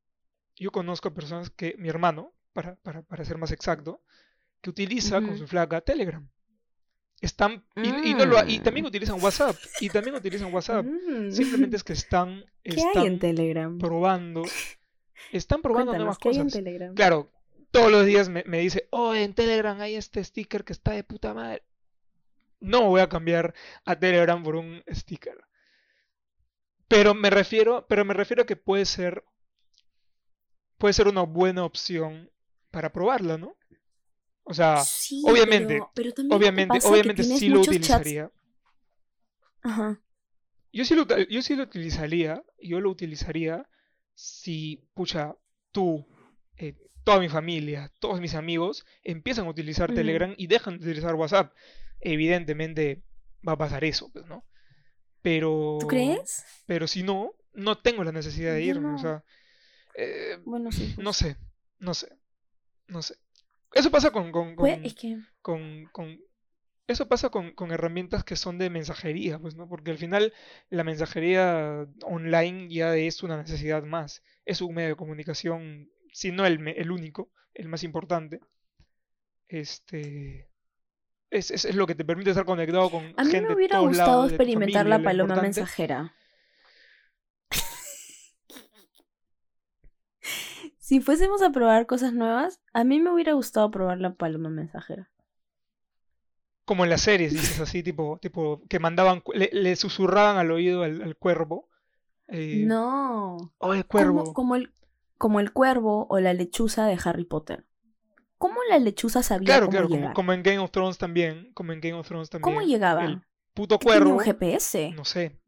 [0.56, 4.00] yo conozco a personas que, mi hermano, para, para, para ser más exacto,
[4.62, 6.26] que utiliza con su flaca Telegram.
[7.20, 8.88] Están, y, no lo, y también mm.
[8.88, 10.86] utilizan WhatsApp, y también utilizan WhatsApp.
[10.86, 11.30] Mm.
[11.30, 13.78] Simplemente es que están, están en Telegram?
[13.78, 14.42] probando,
[15.32, 16.50] están probando nuevas cosas.
[16.94, 17.30] Claro,
[17.70, 21.04] todos los días me, me, dice, oh, en Telegram hay este sticker que está de
[21.04, 21.62] puta madre.
[22.66, 25.38] No voy a cambiar a Telegram por un sticker.
[26.88, 29.24] Pero me refiero, pero me refiero a que puede ser
[30.78, 32.30] puede ser una buena opción
[32.70, 33.56] para probarla, ¿no?
[34.44, 34.82] O sea,
[35.24, 35.80] obviamente,
[36.30, 38.30] obviamente, obviamente sí lo utilizaría.
[39.62, 40.00] Ajá.
[40.72, 43.66] Yo sí lo, yo sí lo utilizaría, yo lo utilizaría
[44.14, 45.34] si, pucha,
[45.72, 46.06] tú,
[46.58, 51.14] eh, toda mi familia, todos mis amigos empiezan a utilizar Telegram y dejan de utilizar
[51.14, 51.52] WhatsApp.
[52.00, 53.02] Evidentemente
[53.46, 54.44] va a pasar eso, pues, ¿no?
[55.22, 55.78] Pero.
[55.80, 56.44] ¿Tú crees?
[56.66, 58.94] Pero si no, no tengo la necesidad de irme.
[58.94, 59.24] O sea.
[59.94, 60.94] Eh, bueno, sí.
[60.98, 61.16] No pues.
[61.16, 61.36] sé.
[61.78, 62.08] No sé.
[62.86, 63.16] No sé.
[63.72, 64.30] Eso pasa con.
[64.30, 65.18] con, pues, es que...
[65.42, 66.18] con, con
[66.86, 69.68] eso pasa con, con, herramientas que son de mensajería, pues, ¿no?
[69.68, 70.32] Porque al final
[70.70, 74.22] la mensajería online ya es una necesidad más.
[74.44, 78.40] Es un medio de comunicación, si no el, el único, el más importante.
[79.48, 80.48] Este.
[81.30, 83.78] Es, es- es lo que te permite estar conectado con A mí gente me hubiera
[83.78, 85.42] todos gustado lados, experimentar familia, la lo paloma importante.
[85.42, 86.14] mensajera.
[90.78, 95.10] Si fuésemos a probar cosas nuevas, a mí me hubiera gustado probar la paloma mensajera.
[96.64, 100.82] Como en las series, dices así, tipo, tipo que mandaban, le, le susurraban al oído
[100.82, 101.68] al, al cuervo.
[102.28, 103.52] eh, No.
[103.58, 104.34] Oye, Como, cuervo.
[104.34, 104.72] como el,
[105.18, 107.64] como el cuervo o la lechuza de Harry Potter.
[108.38, 110.14] ¿Cómo la lechuza sabía Claro, cómo claro, como, llegar?
[110.14, 111.52] como en Game of Thrones también.
[111.54, 112.42] Como en Game of Thrones también.
[112.54, 113.04] ¿Cómo llegaba?
[113.04, 113.22] El
[113.54, 114.14] puto ¿Tenía cuervo.
[114.16, 114.92] un GPS?
[114.94, 115.40] No sé.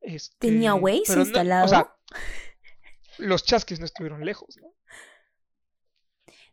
[0.00, 1.64] Este, ¿Tenía Waze no- instalado?
[1.64, 1.94] o sea,
[3.18, 4.68] los chasquis no estuvieron lejos, ¿no?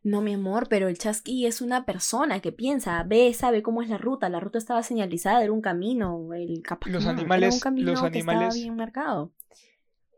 [0.03, 3.89] No, mi amor, pero el chasqui es una persona que piensa, ve, sabe cómo es
[3.89, 4.29] la ruta.
[4.29, 6.31] La ruta estaba señalizada, era un camino.
[6.33, 9.33] El capaz Los no, era animales- un camino los que estaba animales- bien marcado.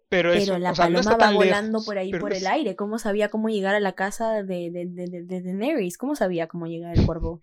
[0.10, 2.32] Pero, Pero eso, la o sea, no paloma está va volando lejos, por ahí por
[2.34, 2.76] es- el aire.
[2.78, 5.98] ¿Cómo sabía cómo llegar a la casa de, de, de, de- de Daenerys?
[5.98, 7.42] ¿Cómo sabía cómo llegar el cuervo?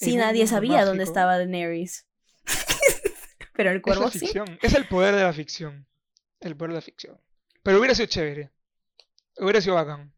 [0.00, 2.06] En Sí, nadie sabía dónde estaba Daenerys.
[3.54, 4.30] pero el Es cuervo la sí.
[4.62, 5.86] es el poder de la ficción.
[6.40, 7.20] El poder de la ficción.
[7.62, 8.50] Pero hubiera sido chévere.
[9.38, 10.12] Hubiera sido bacán.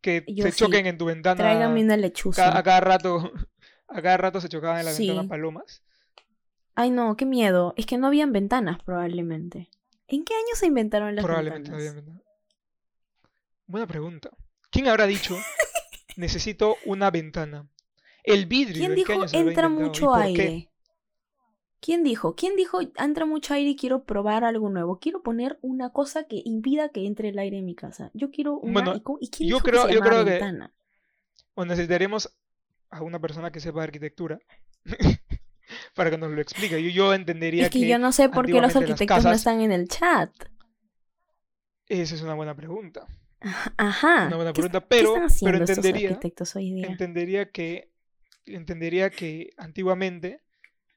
[0.00, 0.58] Que Yo se sí.
[0.58, 1.36] choquen en tu ventana.
[1.36, 2.56] Tráigame una lechuza.
[2.56, 3.32] a cada rato.
[3.86, 5.06] A cada rato se chocaban en la Sí.
[5.08, 5.82] ventana palomas.
[6.74, 7.74] Ay, no, qué miedo.
[7.76, 9.68] Es que no habían ventanas, probablemente.
[10.08, 11.94] ¿En qué año se inventaron las Probablemente ventanas?
[11.94, 12.20] ventana.
[13.66, 14.30] Buena pregunta.
[14.70, 15.36] ¿Quién habrá dicho
[16.16, 17.68] necesito una ventana?
[18.22, 18.78] El vidrio.
[18.78, 20.70] ¿Quién ¿en qué dijo entra mucho aire?
[21.80, 22.34] ¿Quién dijo?
[22.34, 24.98] ¿Quién dijo entra mucho aire y quiero probar algo nuevo?
[24.98, 28.10] Quiero poner una cosa que impida que entre el aire en mi casa.
[28.14, 30.72] Yo quiero una Bueno, ¿y, quién yo dijo creo- que se yo creo que- ventana?
[31.54, 32.34] O necesitaremos
[32.90, 34.38] a una persona que sepa arquitectura
[35.94, 36.82] para que nos lo explique.
[36.82, 39.72] Yo, yo entendería Es que, yo no sé por qué los arquitectos no están en
[39.72, 40.30] el chat.
[41.86, 43.06] Esa es una buena pregunta.
[43.76, 44.26] Ajá.
[44.28, 46.86] Una buena ¿Qué- pregunta, ¿Qué pero, están pero entendería, arquitectos hoy día?
[46.86, 47.90] entendería que
[48.46, 50.40] entendería que antiguamente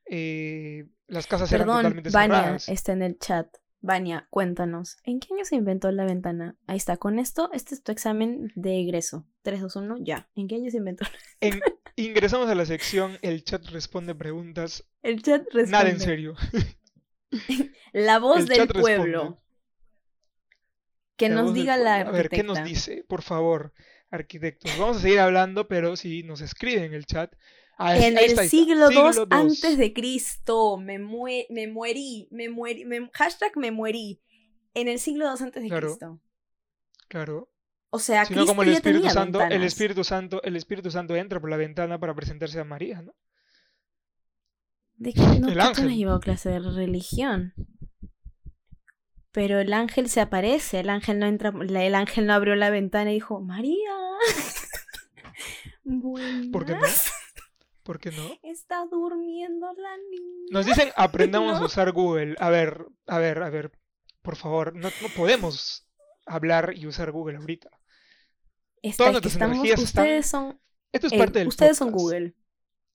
[0.06, 2.70] eh, las casas eran Perdón, totalmente Vania cerradas.
[2.70, 3.48] está en el chat.
[3.80, 6.58] Vania, cuéntanos, ¿en qué año se inventó la ventana?
[6.66, 9.28] Ahí está, con esto, este es tu examen de egreso.
[9.44, 10.30] 3, 2, 1, ya.
[10.36, 11.06] ¿En qué año se inventó?
[11.42, 11.60] En-
[11.98, 14.86] ingresamos a la sección El chat responde preguntas.
[15.04, 15.72] El chat responde.
[15.72, 16.36] Nada en serio.
[17.94, 18.82] La voz El del responde.
[18.82, 19.44] pueblo.
[21.18, 22.10] Que La nos del diga la pueblo.
[22.10, 22.92] A ver, ¿qué nos arquitecta.
[22.92, 23.06] dice?
[23.08, 23.74] Por favor,
[24.12, 24.78] arquitectos.
[24.78, 27.34] Vamos a seguir hablando, pero si nos escriben en el chat.
[27.80, 28.48] Ah, En el está, está.
[28.50, 29.24] siglo II II.
[29.32, 30.78] antes de Cristo.
[30.78, 32.28] Me, mue- me muerí.
[32.32, 32.86] Me muerí.
[32.86, 34.22] me- hashtag me muerí.
[34.74, 35.88] En el siglo II antes de Claro.
[35.88, 36.22] Cristo.
[37.08, 37.50] Claro.
[37.98, 39.64] O sea, Si no, Cristo como el ya Espíritu tenía Santo, el.
[39.64, 43.14] Espíritu Santo, el Espíritu Santo entra por la ventana para presentarse a María, ¿no?
[44.96, 45.22] ¿De qué?
[45.22, 45.96] No, El tú no has ángel.
[45.96, 47.54] llevado clase de religión.
[49.32, 53.12] Pero el ángel se aparece, el ángel no entra, el ángel no abrió la ventana
[53.12, 53.92] y dijo, María.
[56.52, 56.80] ¿Por qué no?
[56.80, 57.12] Buenas.
[57.84, 58.38] ¿Por qué no?
[58.44, 60.48] Está durmiendo la niña.
[60.52, 61.64] Nos dicen aprendamos No.
[61.64, 62.36] a usar Google.
[62.40, 63.72] A ver, a ver, a ver.
[64.22, 65.88] Por favor, no, no podemos
[66.26, 67.70] hablar y usar Google ahorita.
[68.82, 70.62] Todas es que nuestras estamos, energías están- ustedes son,
[70.92, 71.92] Esto es eh, parte del ustedes son.
[71.92, 72.36] Google.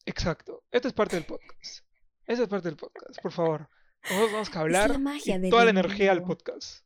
[0.07, 0.65] Exacto.
[0.71, 1.85] Esto es parte del podcast.
[2.27, 3.21] Esto es parte del podcast.
[3.21, 3.69] Por favor.
[4.11, 6.85] Nosotros que la hablar magia y del toda la en energía al podcast.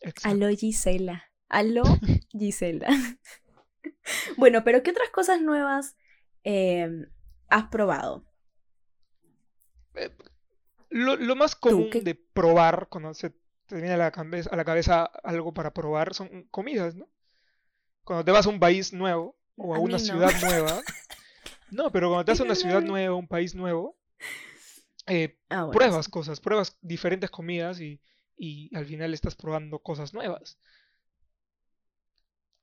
[0.00, 0.28] Exacto.
[0.30, 1.24] Aló Gisela.
[1.48, 1.82] Aló
[2.30, 2.88] Gisela.
[4.36, 5.96] bueno, pero ¿qué otras cosas nuevas
[6.44, 7.06] eh,
[7.48, 8.24] has probado?
[9.94, 10.10] Eh,
[10.90, 13.30] Lo, lo más común de probar cuando se
[13.66, 17.08] te viene a la, cabeza, a la cabeza algo para probar son comidas, ¿no?
[18.04, 19.98] Cuando te vas a un país nuevo o a, A una no.
[19.98, 20.84] ciudad nueva.
[21.70, 23.96] No, pero cuando te vas a una ciudad nueva, un país nuevo,
[25.06, 26.10] eh, Ah, bueno, pruebas sí.
[26.10, 28.00] cosas, pruebas diferentes comidas y,
[28.36, 30.58] y al final estás probando cosas nuevas.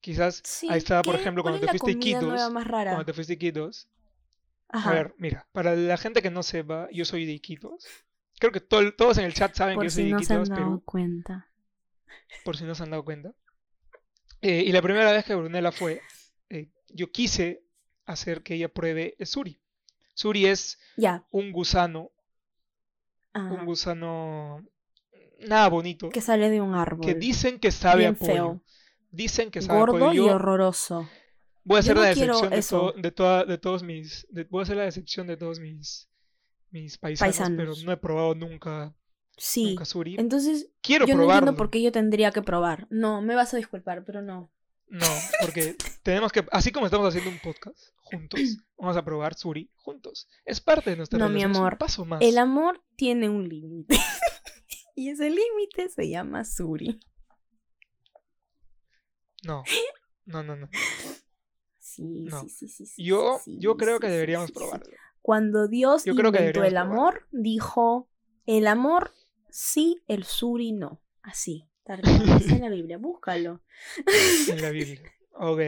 [0.01, 2.41] Quizás Sí, ahí está, por ejemplo, ¿Cuál cuando te fuiste Iquitos,
[2.87, 3.87] cuando te fuiste a Iquitos,
[4.69, 4.91] Ajá.
[4.91, 7.85] a ver, mira, para la gente que no sepa, yo soy de Iquitos.
[8.39, 10.33] Creo que todos en el chat saben que por yo soy si de no se
[10.33, 11.49] han Iquitos, dado Perú, cuenta.
[12.43, 13.33] por si no se han dado cuenta.
[14.41, 16.01] Eh, y la primera vez que Brunella fue,
[16.49, 17.63] eh, yo quise
[18.05, 19.59] hacer que ella pruebe el suri.
[20.13, 20.79] Suri es
[21.31, 22.11] un gusano,
[23.33, 24.65] ajá, un gusano
[25.47, 27.05] nada bonito, Que sale de un árbol.
[27.05, 28.31] que dicen que sabe Bien a pollo.
[28.33, 28.63] feo.
[29.11, 30.11] Dicen que sabe a Gordo pollo.
[30.13, 31.09] y Yo horroroso.
[31.63, 34.61] voy a hacer no la decepción de, to- de, toda- de todos mis, de- voy
[34.61, 36.09] a hacer la decepción de todos mis,
[36.69, 38.93] mis paisanos, pero no he probado nunca,
[39.37, 39.65] Sí.
[39.69, 40.15] nunca suri.
[40.19, 42.87] Entonces, Quiero yo no entiendo por qué yo tendría que probar.
[42.89, 44.51] No, me vas a disculpar, pero no.
[44.87, 45.05] No,
[45.41, 48.39] porque tenemos que, así como estamos haciendo un podcast juntos,
[48.77, 50.27] vamos a probar Suri juntos.
[50.45, 51.77] Es parte de nuestra No, mi relación, es un amor.
[51.77, 52.21] paso más.
[52.21, 53.97] El amor tiene un límite.
[54.95, 56.99] y ese límite se llama Suri.
[59.43, 59.63] No,
[60.25, 60.69] no, no, no.
[61.79, 62.41] Sí, No.
[62.41, 64.85] sí, sí, sí, sí, Yo, sí, yo creo que sí, deberíamos probarlo.
[65.21, 68.07] Cuando Dios Yo creo que inventó el deberíamos amor, dijo,
[68.45, 69.13] el amor
[69.51, 71.01] sí, el suri no.
[71.21, 73.61] Así, tal cual dice en la Biblia, búscalo.
[74.49, 75.01] En la Biblia.
[75.33, 75.61] Ok,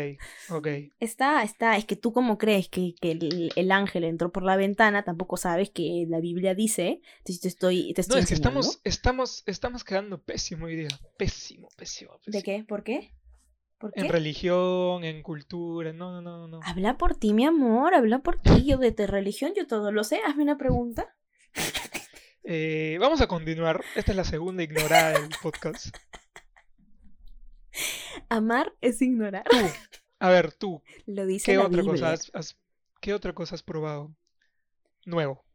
[0.50, 0.68] ok.
[1.00, 4.56] Está, está, es que tú como crees que, que el, el ángel entró por la
[4.58, 8.60] ventana, tampoco sabes que la Biblia dice, entonces te estoy, te No, estoy que enseñando.
[8.60, 10.90] estamos, estamos, estamos quedando pésimo hoy día.
[11.18, 12.38] Pésimo, pésimo, pésimo.
[12.38, 12.64] ¿De qué?
[12.66, 13.14] ¿Por qué?
[13.80, 14.02] ¿Por qué?
[14.02, 15.94] En religión, en cultura.
[15.94, 16.60] No, no, no, no.
[16.64, 18.66] Habla por ti, mi amor, habla por ti.
[18.66, 20.20] Yo de tu religión, yo todo lo sé.
[20.28, 21.16] Hazme una pregunta.
[22.44, 23.84] Eh, vamos a continuar.
[23.96, 25.96] Esta es la segunda ignorada del podcast.
[28.30, 29.44] Amar es ignorar.
[29.50, 29.58] Tú,
[30.20, 31.92] a ver, tú, Lo dice ¿qué la otra Biblia.
[31.92, 32.58] cosa has, has-
[33.02, 34.14] qué otra cosa has probado?
[35.06, 35.46] Nuevo.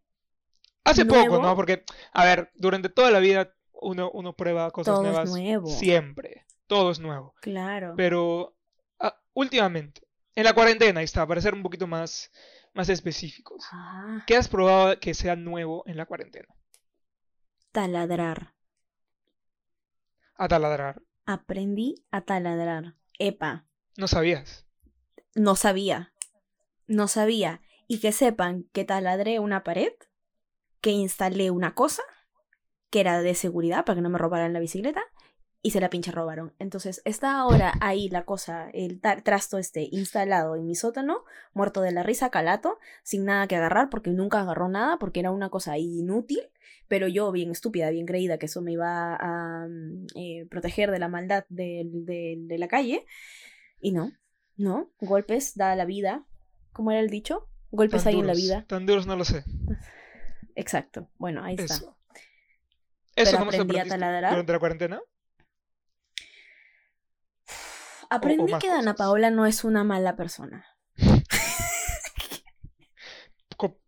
[0.85, 1.40] Hace poco.
[1.40, 1.55] ¿no?
[1.55, 5.66] Porque, a ver, durante toda la vida uno, uno prueba cosas Todo es nuevo.
[5.68, 6.44] siempre.
[6.66, 7.35] Todo es nuevo.
[7.40, 7.94] Claro.
[7.96, 8.57] Pero
[8.98, 10.03] ah, últimamente,
[10.35, 12.31] en la cuarentena, ahí está, para ser un poquito más,
[12.74, 13.64] más específicos.
[13.72, 16.48] Ah, ¿Qué has probado que sea nuevo en la cuarentena?
[17.83, 18.55] Taladrar.
[20.35, 21.01] A taladrar.
[21.27, 22.97] Aprendí a taladrar.
[23.21, 24.67] Epa, No sabías.
[25.37, 26.12] no sabía.
[26.88, 27.61] No sabía.
[27.87, 29.93] Y que sepan que taladré una pared,
[30.81, 32.03] que instalé una cosa,
[32.91, 35.03] que era de seguridad para que no me robaran la bicicleta,
[35.61, 36.55] y se la pinche robaron.
[36.59, 41.90] Entonces está ahora ahí la cosa, el trasto este instalado en mi sótano, muerto de
[41.92, 45.77] la risa, calato, sin nada que agarrar, porque nunca agarró nada, porque era una cosa
[45.77, 46.40] inútil,
[46.87, 50.99] pero yo bien estúpida, bien creída que eso me iba a mm, eh, proteger de
[51.01, 53.05] la maldad del- del- de la calle,
[53.81, 54.12] y no,
[54.57, 56.25] no, golpes da la vida,
[56.73, 58.64] como era el dicho, golpes Tan hay en la vida.
[58.68, 59.44] Tan duros no lo sé.
[60.55, 61.75] Exacto, bueno, ahí está.
[61.75, 61.97] Eso.
[63.16, 64.31] ¿Eso Pero cómo se aprendí a taladrar.
[64.31, 65.01] durante la cuarentena?
[68.11, 68.94] Aprendí que Dana.
[68.94, 70.64] Paola no es una mala persona.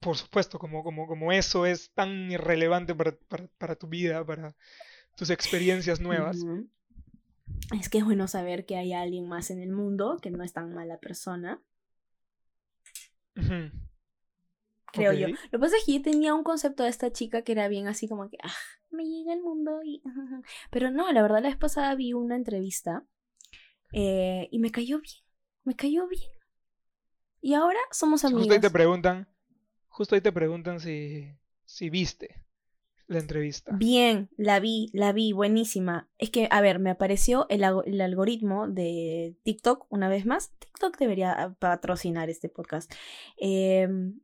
[0.00, 4.56] Por supuesto, como, como, como eso es tan irrelevante para, para, para tu vida, para
[5.16, 6.38] tus experiencias nuevas.
[7.78, 10.52] Es que es bueno saber que hay alguien más en el mundo que no es
[10.52, 11.62] tan mala persona,
[14.86, 15.28] creo yo.
[15.28, 17.86] Lo que pasa es que yo tenía un concepto de esta chica que era bien
[17.86, 18.52] así como que, ah,
[18.90, 20.02] me llega el mundo y...
[20.70, 23.04] Pero no, la verdad la vez pasada vi una entrevista
[23.92, 25.22] eh, y me cayó bien,
[25.64, 26.30] me cayó bien.
[27.40, 29.28] Y ahora somos Justo ahí te preguntan,
[29.88, 31.32] justo ahí te preguntan si,
[31.64, 32.44] si viste
[33.10, 33.72] la entrevista.
[33.76, 36.08] Bien, la vi, la vi, buenísima.
[36.16, 40.52] Es que, a ver, me apareció el algoritmo de TikTok una vez más.
[40.58, 42.92] TikTok debería ah, patrocinar este podcast.
[43.36, 44.20] Em,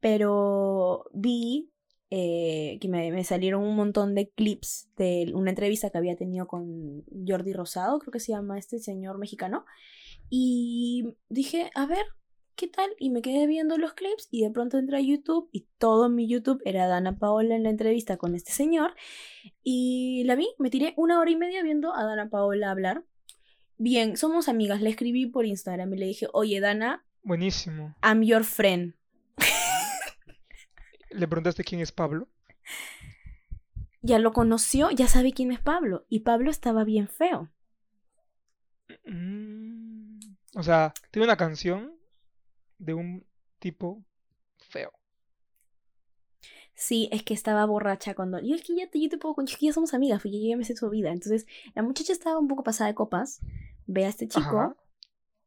[0.00, 1.70] pero vi
[2.10, 6.46] eh, que me, me salieron un montón de clips de una entrevista que había tenido
[6.46, 9.64] con Jordi Rosado, creo que se llama este señor mexicano.
[10.28, 12.04] Y dije, a ver,
[12.56, 12.90] ¿qué tal?
[12.98, 16.28] Y me quedé viendo los clips y de pronto entré a YouTube y todo mi
[16.28, 18.94] YouTube era Dana Paola en la entrevista con este señor.
[19.62, 23.04] Y la vi, me tiré una hora y media viendo a Dana Paola hablar.
[23.78, 27.94] Bien, somos amigas, le escribí por Instagram y le dije, oye Dana, Buenísimo.
[28.02, 28.94] I'm your friend.
[31.10, 32.28] ¿Le preguntaste quién es Pablo?
[34.02, 36.04] Ya lo conoció, ya sabe quién es Pablo.
[36.10, 37.48] Y Pablo estaba bien feo.
[39.06, 40.18] Mm,
[40.56, 41.94] O sea, tiene una canción
[42.78, 43.26] de un
[43.60, 44.04] tipo
[44.70, 44.92] feo.
[46.74, 48.40] Sí, es que estaba borracha cuando.
[48.40, 49.34] Yo es que ya te, yo te puedo.
[49.38, 51.10] Yo es que ya somos amigas, porque yo ya me sé su vida.
[51.12, 53.40] Entonces, la muchacha estaba un poco pasada de copas.
[53.86, 54.76] Ve a este chico, Ajá.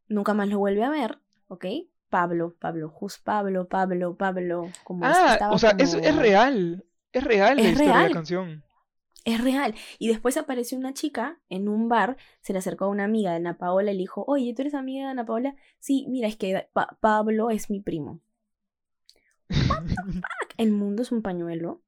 [0.09, 1.65] nunca más lo vuelve a ver, ¿ok?
[2.13, 4.69] Pablo, Pablo, just Pablo, Pablo, Pablo.
[4.83, 6.85] Como es- Ah, o sea, es, como- es real.
[7.11, 8.09] Es real la Es historia de real.
[8.11, 8.63] la canción.
[9.25, 9.73] Es real.
[9.97, 13.37] Y después apareció una chica en un bar, se le acercó a una amiga de
[13.37, 15.55] Ana Paola y le dijo, oye, ¿tú eres amiga de Ana Paola?
[15.79, 18.19] Sí, mira, es que Pa- Pablo es mi primo.
[20.57, 21.81] El mundo es un pañuelo.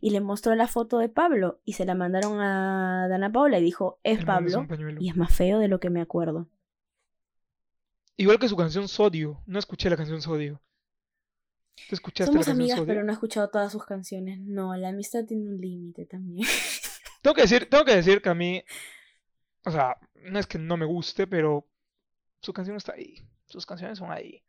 [0.00, 3.62] Y le mostró la foto de Pablo y se la mandaron a Dana Paola y
[3.62, 6.48] dijo, es El mundo es Pablo y es más feo de lo que me acuerdo.
[8.20, 9.42] Igual que su canción Sodio.
[9.46, 10.60] No escuché la canción Sodio.
[11.88, 12.86] ¿Tú escuchaste Somos la canción amigas, Sodio?
[12.86, 14.38] pero no he escuchado todas sus canciones.
[14.40, 16.46] No, la amistad tiene un límite también.
[17.22, 18.62] Tengo que decir, tengo que decir que a mí,
[19.64, 21.66] o sea, no es que no me guste, pero
[22.40, 23.26] su canción está ahí.
[23.46, 24.42] Sus canciones son ahí.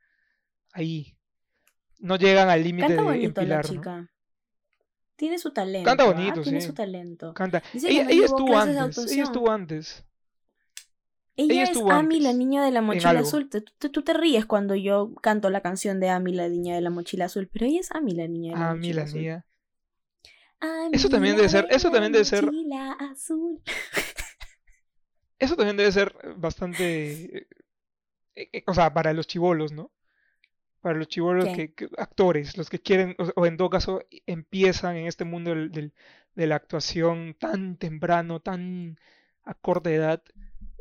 [0.73, 1.17] Ahí.
[1.99, 3.71] No llegan al límite de bonito la empilar, ¿no?
[3.71, 4.11] chica.
[5.15, 5.85] Tiene su talento.
[5.85, 6.13] Canta ¿ah?
[6.13, 6.67] bonito, Tiene sí.
[6.67, 7.33] su talento.
[7.33, 7.63] Canta.
[7.73, 9.11] Ella, ella estuvo antes.
[9.11, 10.05] Ella estuvo antes.
[11.37, 13.49] Ella, Ella es Ami, la niña de la mochila azul.
[13.49, 16.81] Tú, tú- tú te ríes cuando yo canto la canción de Ami, la niña de
[16.81, 19.03] la mochila azul, pero ella es Ami, la niña de la Ah, mi mochila la
[19.07, 19.19] azul.
[19.19, 19.45] niña.
[20.59, 23.61] Ami, Eso también debe ser- eso la también debe ser- mochila azul.
[25.39, 27.47] Eso también debe ser bastante
[28.35, 29.91] eh, eh, o sea, para los chivolos, ¿no?
[30.81, 34.95] Para los chivolos que, que- actores, los que quieren, o, o en todo caso, empiezan
[34.97, 35.93] en este mundo del- del-
[36.35, 38.99] de la actuación tan temprano, tan
[39.43, 40.23] a corta edad,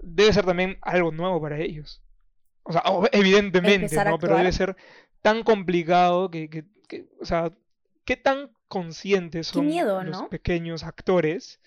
[0.02, 2.02] debe ser también algo nuevo para ellos.
[2.62, 2.82] O sea,
[3.12, 4.18] evidentemente, ¿no?
[4.18, 4.76] Pero debe ser
[5.22, 7.52] tan complicado que, que- que- o sea,
[8.04, 11.60] ¿qué tan conscientes son miedo, los pequeños actores?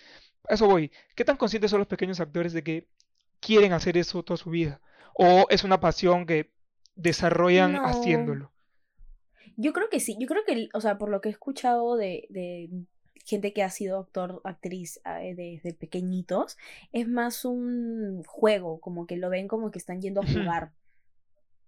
[0.50, 0.92] A eso voy.
[1.16, 2.88] ¿Qué tan conscientes son los pequeños actores de que
[3.40, 4.82] quieren hacer eso toda su vida?
[5.14, 6.52] ¿O es una pasión que
[6.96, 7.86] desarrollan No.
[7.86, 8.52] haciéndolo?
[9.56, 12.26] Yo creo que sí, yo creo que, o sea, por lo que he escuchado de,
[12.30, 12.70] de
[13.24, 16.58] gente que ha sido actor, actriz eh, desde pequeñitos,
[16.92, 20.72] es más un juego, como que lo ven como que están yendo a jugar.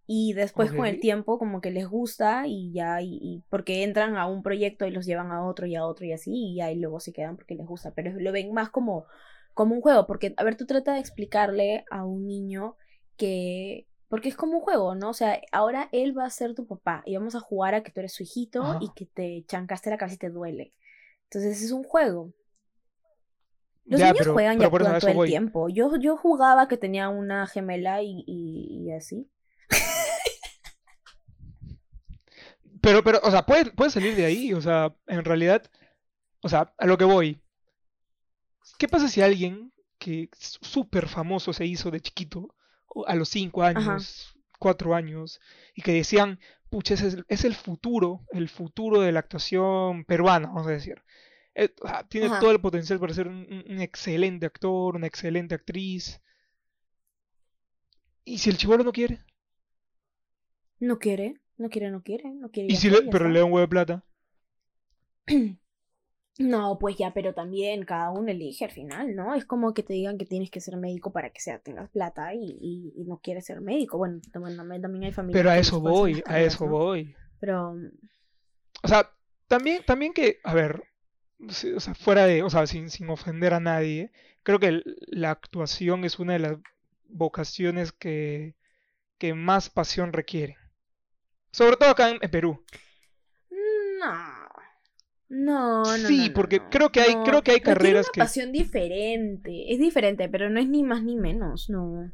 [0.08, 4.18] Y después con el tiempo como que les gusta y ya, y, y porque entran
[4.18, 6.76] a un proyecto y los llevan a otro y a otro y así, y ahí
[6.76, 9.06] luego se quedan porque les gusta, pero lo ven más como,
[9.56, 12.76] como un juego, porque, a ver, tú trata de explicarle a un niño
[13.18, 15.10] que, porque es como un juego, ¿no?
[15.10, 17.92] O sea, ahora él va a ser tu papá y vamos a jugar a que
[17.92, 20.74] tú eres su hijito y que te chancaste la cabeza y te duele.
[21.30, 22.34] Entonces es un juego.
[23.86, 25.28] Los Ya, niños pero, juegan pero actúan todo el voy.
[25.28, 25.70] tiempo.
[25.70, 29.30] Yo, yo jugaba que tenía una gemela y, y, y así.
[32.82, 34.54] Pero, pero, o sea, puede, puede salir de ahí.
[34.54, 35.64] O sea, en realidad,
[36.42, 37.42] o sea, a lo que voy.
[38.78, 42.56] ¿Qué pasa si alguien que súper famoso se hizo de chiquito,
[43.08, 43.96] a los 5 Ajá.
[43.96, 45.40] años, 4 años,
[45.74, 46.40] y que decían,
[46.70, 51.02] pucha, es, el- es el futuro, el futuro de la actuación peruana, vamos a decir.
[51.56, 51.70] Eh,
[52.10, 52.40] tiene Ajá.
[52.40, 53.46] todo el potencial para ser un,
[53.82, 56.22] excelente actor, una excelente actriz.
[58.26, 59.20] ¿Y si el chibolo no quiere?
[60.80, 62.74] No quiere, no quiere, no quiere, no quiere.
[62.74, 64.04] ¿Y si le, pero le da un huevo de plata?
[66.38, 69.34] No, pues ya, pero también cada uno elige al final, ¿no?
[69.36, 72.34] Es como que te digan que tienes que ser médico para que sea, tengas plata
[72.34, 73.98] y, y, y no quieres ser médico.
[73.98, 76.68] Bueno, también, también hay familias Pero a eso voy, a eso ¿no?
[76.68, 77.16] voy.
[77.40, 77.90] Pero mm,
[78.84, 79.12] O sea,
[79.48, 80.84] también, también que, a ver,
[81.40, 84.12] o sea, fuera de, o sea, sin, sin ofender a nadie,
[84.44, 86.58] creo que la actuación es una de las
[87.10, 88.56] vocaciones que,
[89.20, 90.58] que más pasión requiere.
[91.52, 92.64] Sobre todo acá en, en Perú.
[94.00, 94.35] no.
[95.30, 96.68] No, no, Sí, no, porque no.
[96.68, 98.30] creo que hay, No, creo que hay carreras una que.
[98.30, 99.72] pasión diferente.
[99.74, 102.12] Es diferente, pero no es ni más ni menos, no.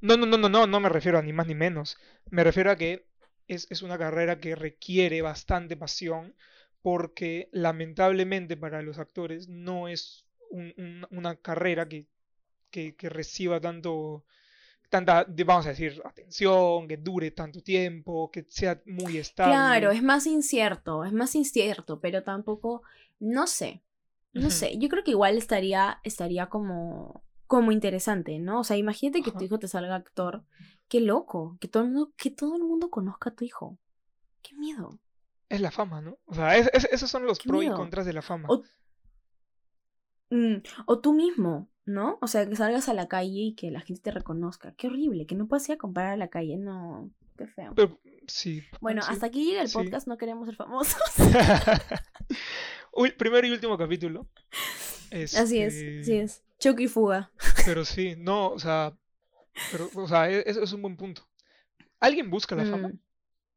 [0.00, 1.96] No, no, no, no, no, no me refiero a ni más ni menos.
[2.30, 3.06] Me refiero a que
[3.48, 6.34] es, es una carrera que requiere bastante pasión
[6.82, 12.06] porque lamentablemente para los actores no es un- un- una carrera que,
[12.70, 14.24] que, que reciba tanto,
[14.88, 19.92] tanta, vamos a decir, atención, que dure tanto tiempo, que sea muy Claro, estable.
[19.92, 22.82] es más incierto, es más incierto, pero tampoco,
[23.20, 23.82] no sé,
[24.32, 28.60] no sé, yo creo que igual estaría, estaría como, como interesante, ¿no?
[28.60, 30.44] O sea, imagínate que tu hijo te salga actor,
[30.88, 33.78] qué loco, que todo el mundo, que todo el mundo conozca a tu hijo,
[34.42, 34.98] qué miedo.
[35.48, 36.18] Es la fama, ¿no?
[36.26, 38.48] O sea, es- es- esos son los pros y contras de la fama.
[38.48, 38.62] O,
[40.30, 40.56] mm,
[40.86, 42.18] o tú mismo, ¿no?
[42.20, 45.26] O sea, que salgas a la calle y que la gente te reconozca, qué horrible,
[45.26, 47.72] que no puedas ir a comprar a la calle, no, qué feo.
[47.74, 49.08] Pero, sí, Bueno, sí.
[49.12, 49.74] hasta aquí llega el sí.
[49.74, 51.00] podcast, no queremos ser famosos.
[52.92, 54.26] Uy, primero y último capítulo.
[55.10, 56.42] Así es, Este, así es.
[56.58, 57.30] Choque y fuga.
[57.64, 58.96] Pero sí, no, o sea,
[59.70, 61.26] pero, o sea, e- eso es un buen punto.
[62.00, 62.88] ¿Alguien busca la fama?
[62.88, 62.98] Mm.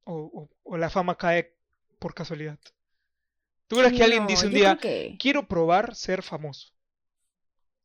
[0.05, 1.55] ¿O, o- o la fama cae
[1.99, 2.59] por casualidad?
[3.67, 6.73] ¿Tú crees que alguien dice un día, que- quiero probar ser famoso?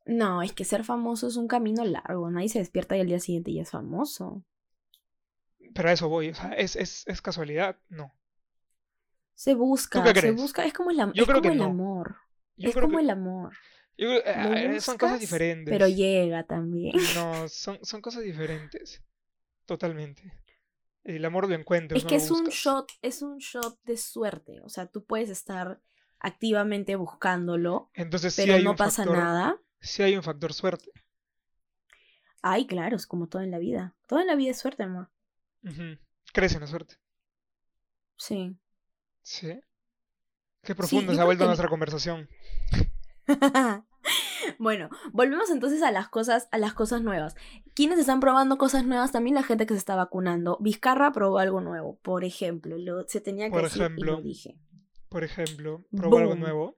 [0.06, 2.30] No, es que ser famoso es un camino largo.
[2.30, 4.44] Nadie se despierta y al día siguiente ya es famoso.
[5.74, 7.78] Pero a eso voy, o sea, ¿es, es, es casualidad?
[7.88, 8.14] No.
[9.34, 10.64] Se busca, qué se busca.
[10.64, 11.64] Es como el, am- Yo es creo como que el no.
[11.64, 12.16] amor.
[12.56, 13.52] Yo es creo como que, el amor.
[13.96, 15.72] yo creo- Lo eh, son cosas diferentes.
[15.72, 16.94] Pero llega también.
[17.14, 19.02] No, son, son cosas diferentes.
[19.66, 20.32] Totalmente.
[21.02, 24.60] El amor lo encuentras, Es no que es un shot, es un shot de suerte.
[24.62, 25.80] O sea, tú puedes estar
[26.20, 29.60] activamente buscándolo, Entonces sí pero hay no un pasa factor, nada.
[29.84, 30.90] Sí hay un factor suerte.
[32.42, 33.94] Ay, claro, es como todo en la vida.
[34.06, 35.10] Todo en la vida es suerte, amor.
[36.32, 36.96] Crece en la suerte.
[38.16, 38.56] Sí.
[39.22, 39.58] Sí.
[40.62, 42.28] Qué profunda yo se ha vuelto que- nuestra conversación.
[44.58, 47.34] bueno, volvemos entonces a las cosas, a las cosas nuevas.
[47.74, 49.12] ¿Quiénes están probando cosas nuevas?
[49.12, 50.58] También la gente que se está vacunando.
[50.60, 52.76] Vizcarra probó algo nuevo, por ejemplo.
[52.78, 54.12] Lo, se tenía que Por decir y ejemplo.
[54.16, 54.58] lo dije.
[55.08, 56.76] Por ejemplo, probar algo nuevo.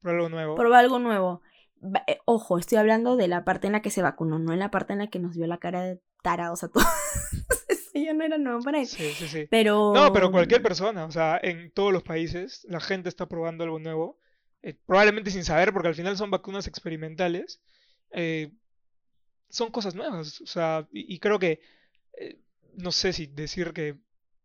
[0.00, 0.54] Probar algo nuevo.
[0.56, 1.42] Probó algo nuevo.
[2.06, 4.70] Eh, Ojo, estoy hablando de la parte en la que se vacunó, no en la
[4.70, 6.86] parte en la que nos vio la cara de tarados a todos.
[7.68, 8.86] Eso ya no era nuevo para él.
[8.86, 9.46] Sí, sí, sí.
[9.50, 9.92] Pero.
[9.94, 13.78] No, pero cualquier persona, o sea, en todos los países la gente está probando algo
[13.78, 14.18] nuevo,
[14.62, 17.60] eh, probablemente sin saber, porque al final son vacunas experimentales,
[18.10, 18.52] eh,
[19.48, 21.60] son cosas nuevas, o sea, y, y creo que
[22.18, 22.38] eh,
[22.74, 23.98] no sé si decir que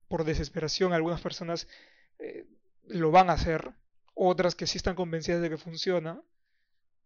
[0.08, 1.68] por desesperación algunas personas
[2.20, 2.46] eh,
[2.88, 3.74] lo van a hacer,
[4.14, 6.22] otras que sí están convencidas de que funciona,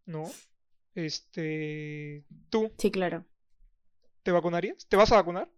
[0.05, 0.29] ¿no?
[0.95, 3.25] Este, tú, Sí, claro.
[4.23, 4.85] ¿te vacunarías?
[4.87, 5.51] ¿Te vas a vacunar?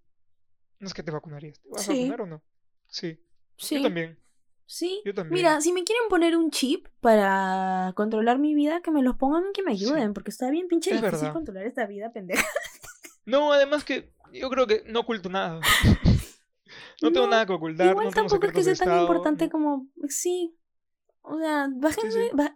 [0.80, 2.44] No es que te vacunarías, ¿te vas a vacunar o no?
[2.88, 3.20] Sí,
[3.58, 3.76] Sí.
[3.78, 4.20] yo también,
[4.66, 5.02] Sí.
[5.06, 5.34] yo también.
[5.36, 9.44] Mira, si me quieren poner un chip para controlar mi vida, que me los pongan
[9.50, 9.86] y que me Sí.
[9.86, 11.34] ayuden, porque está bien pinche Es difícil verdad.
[11.34, 12.44] controlar esta vida pendeja.
[13.26, 15.62] No, además que yo creo que no oculto nada.
[17.02, 19.88] No tengo nada que ocultar, Igual no tampoco es que sea tan importante como.
[20.10, 20.58] Sí.
[21.26, 22.12] O sea, bájense.
[22.24, 22.30] sí.
[22.34, 22.54] ba-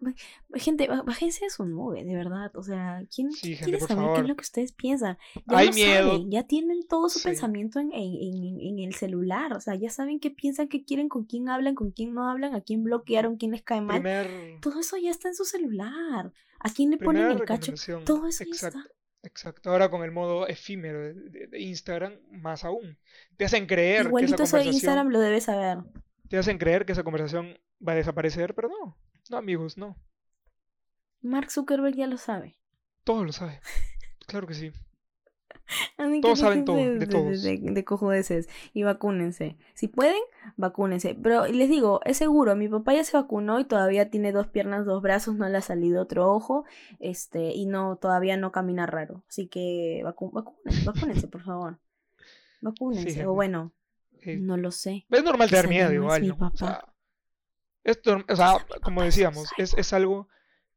[0.55, 2.51] gente, bájense de su nube, de verdad.
[2.55, 5.17] O sea, ¿quién Sí, gente, quiere saber qué es lo que ustedes piensan?
[5.45, 6.11] Ya Hay lo miedo.
[6.11, 9.53] saben, ya tienen todo su pensamiento en, en, en- en el celular.
[9.53, 12.55] O sea, ya saben qué piensan, qué quieren, con quién hablan, con quién no hablan,
[12.55, 14.01] a quién bloquearon, quién les cae mal.
[14.01, 16.33] Primer, Todo eso ya está en su celular.
[16.59, 17.73] ¿A quién le ponen el cacho?
[18.05, 18.83] Todo eso ya está.
[19.23, 19.71] exacto.
[19.71, 22.97] Ahora con el modo efímero de, de- de Instagram, más aún.
[23.37, 25.77] Te hacen creer que Igualito esa eso de Instagram lo debes saber.
[26.29, 28.97] Te hacen creer que esa conversación va a desaparecer, pero no.
[29.29, 29.97] No, amigos, no.
[31.21, 32.57] Mark Zuckerberg ya lo sabe.
[33.03, 33.59] Todos lo saben.
[34.27, 34.71] Claro que sí.
[36.21, 37.43] Todos saben todo, de todos.
[37.43, 39.57] De, de cojudeces y vacúnense.
[39.73, 40.21] Si pueden,
[40.55, 41.15] vacúnense.
[41.21, 44.85] Pero les digo, es seguro, mi papá ya se vacunó y todavía tiene dos piernas,
[44.85, 46.65] dos brazos, no le ha salido otro ojo,
[46.99, 49.23] este, y no, todavía no camina raro.
[49.27, 51.79] Así que vacu vacúnense, vacúnense, por favor.
[52.61, 53.27] Vacúnense.
[53.27, 53.71] o bueno,
[54.27, 55.05] Eh, no lo sé.
[55.09, 56.35] Es normal tener miedo igual.
[56.39, 56.83] O sea,
[57.83, 60.27] es o sea, como decíamos, es es, algo,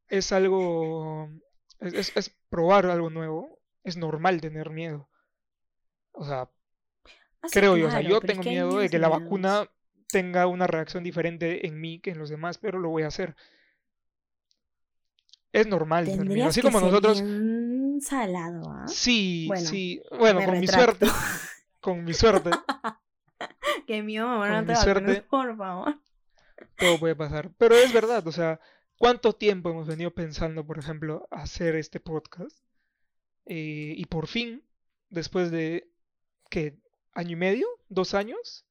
[0.07, 1.29] es algo,
[1.79, 3.59] es, es- probar algo nuevo.
[3.83, 5.09] Es normal tener miedo.
[6.11, 6.49] O sea,
[7.43, 9.23] Ah, creo yo, o sea, yo tengo miedo de que la miedos.
[9.23, 9.67] vacuna
[10.07, 13.35] tenga una reacción diferente en mí que en los demás, pero lo voy a hacer.
[15.51, 16.47] Es normal tener miedo.
[16.47, 17.17] Así como nosotros,
[18.01, 18.85] salado, ¿ah?
[18.87, 21.07] sí, Bueno, sí, bueno, con mi suerte,
[21.79, 22.51] con mi suerte,
[23.87, 25.99] Que mi mamá no te vacunes, por favor.
[26.77, 27.51] todo puede pasar.
[27.57, 28.59] Pero es verdad, o sea,
[28.97, 32.57] ¿cuánto tiempo hemos venido pensando, por ejemplo, hacer este podcast?
[33.45, 34.63] Eh, y por fin,
[35.09, 35.89] después de,
[36.49, 36.77] ¿qué?
[37.13, 37.67] ¿Año y medio?
[37.89, 38.65] ¿Dos años?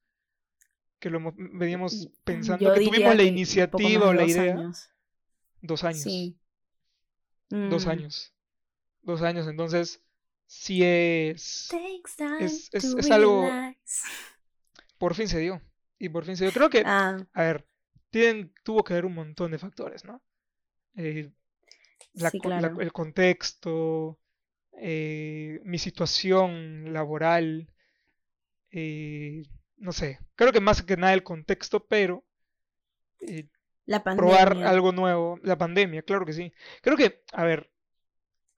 [0.99, 4.55] Que lo veníamos pensando, Yo que tuvimos la que iniciativa o la idea.
[4.55, 4.91] años.
[5.63, 6.03] Dos años.
[6.03, 6.37] Sí.
[7.49, 7.89] Dos Mm.
[7.91, 8.33] años.
[9.03, 10.01] Dos años, entonces,
[10.47, 11.69] sí es...
[12.41, 13.49] Es- es- es algo-.
[15.01, 15.61] Por fin se dio.
[15.99, 16.53] Y por fin se dio.
[16.53, 17.67] Creo que, Ah, a ver,
[18.11, 20.23] tienen, tuvo que haber un montón de factores, ¿no?
[20.97, 21.31] Eh,
[22.15, 24.19] la sí, la- el contexto,
[24.79, 27.69] eh, mi situación laboral,
[28.71, 29.43] eh,
[29.79, 32.25] no sé, creo que más que nada el contexto, pero
[33.21, 33.47] eh,
[33.87, 36.53] La probar algo nuevo, la pandemia, claro que sí.
[36.83, 37.71] Creo que, a ver,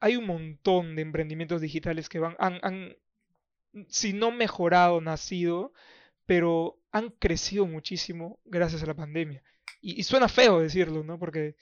[0.01, 2.97] hay un montón de emprendimientos digitales que van, han, han,
[3.88, 5.72] si no mejorado, nacido,
[6.27, 9.43] pero han crecido muchísimo gracias a la pandemia.
[9.81, 11.18] Y, y suena feo decirlo, ¿no?
[11.18, 11.57] Porque,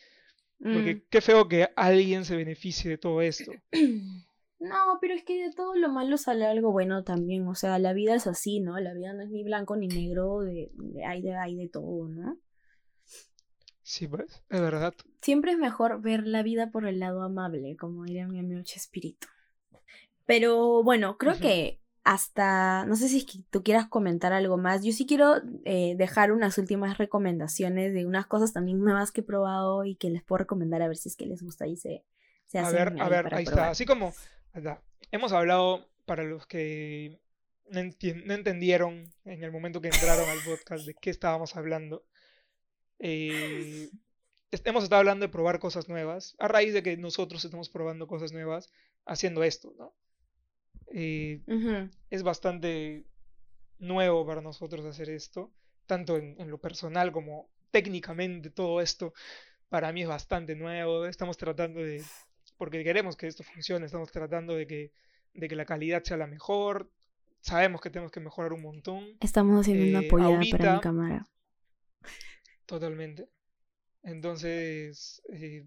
[0.72, 1.02] porque Mm.
[1.10, 3.52] qué feo que alguien se beneficie de todo esto.
[4.58, 7.48] No, pero es que de todo lo malo sale algo bueno también.
[7.48, 8.78] O sea, la vida es así, ¿no?
[8.78, 12.08] La vida no es ni blanco ni negro, de, de- hay, de, hay de todo,
[12.08, 12.36] ¿no?
[13.82, 14.94] Sí, pues, es verdad.
[15.22, 19.26] Siempre es mejor ver la vida por el lado amable, como diría mi amigo Chespirito.
[20.26, 24.82] Pero bueno, creo que hasta, no sé si es que tú quieras comentar algo más.
[24.82, 29.24] Yo sí quiero eh, dejar unas últimas recomendaciones de unas cosas también nuevas que he
[29.24, 32.04] probado y que les puedo recomendar a ver si es que les gusta y se,
[32.46, 33.70] se A hacen ver, a ver, ahí está.
[33.70, 34.14] Así como,
[34.54, 34.82] está.
[35.10, 37.20] hemos hablado, para los que
[37.70, 42.04] no, entendieron en el momento que entraron al podcast de qué estábamos hablando,
[42.98, 43.90] eh,
[44.64, 48.32] hemos estado hablando de probar cosas nuevas, a raíz de que nosotros estamos probando cosas
[48.32, 48.72] nuevas
[49.04, 49.94] haciendo esto, ¿no?
[50.92, 51.40] Eh,
[52.10, 53.04] es bastante
[53.78, 55.52] nuevo para nosotros hacer esto,
[55.86, 59.12] tanto en, en lo personal como técnicamente todo esto
[59.68, 61.06] para mí es bastante nuevo.
[61.06, 62.02] Estamos tratando de,
[62.56, 64.92] porque queremos que esto funcione, estamos tratando de que,
[65.34, 66.90] de que la calidad sea la mejor.
[67.40, 71.26] Sabemos que tenemos que mejorar un montón, Estamos haciendo una Eh, apoyada para mi cámara.
[72.66, 73.28] totalmente.
[74.02, 75.64] Entonces, eh,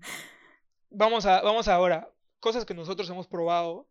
[0.90, 3.88] vamos a, vamos ahora, cosas que nosotros hemos probado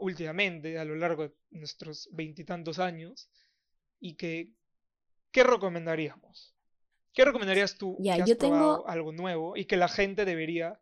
[0.00, 3.30] últimamente a lo largo de nuestros veintitantos años
[4.00, 4.52] y que,
[5.30, 6.54] ¿qué recomendaríamos?
[7.12, 10.24] ¿Qué recomendarías tú Ya, que has yo tengo- probado algo nuevo y que la gente
[10.24, 10.80] debería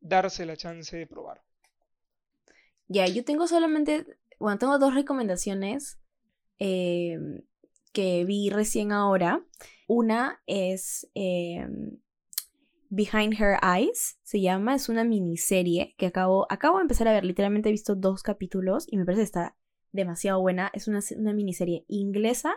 [0.00, 1.42] darse la chance de probar?
[2.88, 4.06] Ya, yo tengo solamente,
[4.38, 5.98] bueno, tengo dos recomendaciones
[6.58, 7.18] eh,
[7.92, 9.44] que vi recién ahora.
[9.88, 11.66] Una es eh,
[12.90, 17.24] Behind Her Eyes, se llama, es una miniserie que acabo, acabo de empezar a ver,
[17.24, 19.56] literalmente he visto dos capítulos y me parece que está
[19.92, 20.70] demasiado buena.
[20.74, 22.54] Es una, una miniserie inglesa.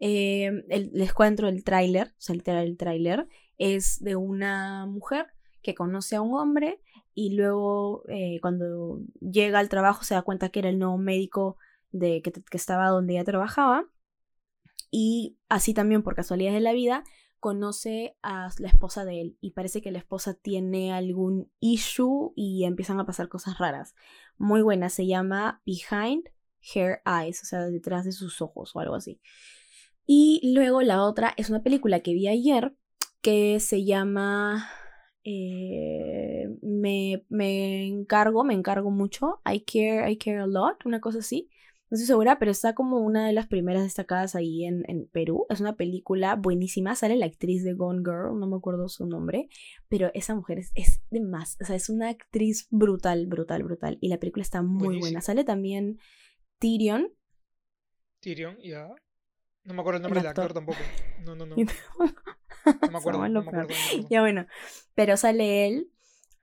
[0.00, 3.26] Eh, el- les cuento el tráiler, o sea, literal el tráiler.
[3.58, 5.26] Es de una mujer
[5.62, 6.80] que conoce a un hombre
[7.14, 11.56] y luego eh, cuando llega al trabajo se da cuenta que era el nuevo médico
[11.90, 13.86] de, que, que estaba donde ella trabajaba.
[14.90, 17.04] Y así también, por casualidades de la vida,
[17.40, 22.64] conoce a la esposa de él y parece que la esposa tiene algún issue y
[22.64, 23.94] empiezan a pasar cosas raras.
[24.36, 26.30] Muy buena, se llama Behind
[26.74, 29.20] Her Eyes, o sea, detrás de sus ojos o algo así.
[30.06, 32.74] Y luego la otra es una película que vi ayer
[33.20, 34.70] que se llama
[35.24, 41.18] eh, me, me encargo, me encargo mucho, I care, I care a lot, una cosa
[41.18, 41.50] así.
[41.90, 45.46] No estoy segura, pero está como una de las primeras destacadas ahí en, en Perú.
[45.48, 46.94] Es una película buenísima.
[46.94, 49.48] Sale la actriz de Gone Girl, no me acuerdo su nombre.
[49.88, 51.56] Pero esa mujer es, es de más.
[51.60, 53.96] O sea, es una actriz brutal, brutal, brutal.
[54.00, 55.00] Y la película está muy Buenísimo.
[55.06, 55.20] buena.
[55.22, 55.98] Sale también
[56.58, 57.10] Tyrion.
[58.20, 58.88] Tyrion, ya.
[59.64, 60.54] No me acuerdo el nombre El del actor actor.
[60.54, 60.78] tampoco.
[61.24, 61.56] No, no, no.
[62.82, 63.28] No me acuerdo.
[63.28, 63.28] No me acuerdo.
[63.28, 64.08] no me acuerdo.
[64.10, 64.46] Ya bueno,
[64.94, 65.90] pero sale él.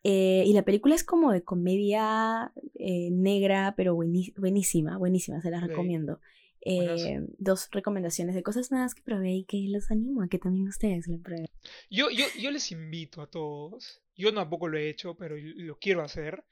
[0.08, 5.49] Eh, y la película es como de comedia eh, negra, pero buení- buenísima, buenísima, se
[5.49, 5.70] las Ok.
[5.70, 6.20] recomiendo.
[6.68, 10.68] Eh, dos recomendaciones de cosas nuevas que probé y que los animo a que también
[10.68, 11.47] ustedes lo prueben.
[11.89, 16.01] Yo, yo, yo les invito a todos, yo tampoco lo he hecho, pero lo quiero
[16.03, 16.43] hacer,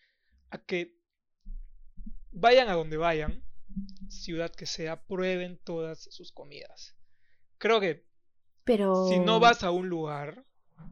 [0.51, 0.99] a que
[2.31, 3.43] vayan a donde vayan,
[4.07, 6.95] ciudad que sea, prueben todas sus comidas.
[7.57, 8.05] Creo que
[8.63, 9.07] Pero.
[9.07, 10.45] si no vas a un lugar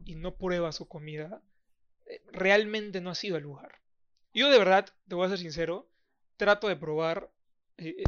[0.04, 1.42] y no pruebas su comida,
[2.32, 3.80] realmente no has ido al lugar.
[4.34, 5.88] Yo de verdad, te voy a ser sincero,
[6.36, 7.30] trato de probar
[7.78, 8.04] eh, eh,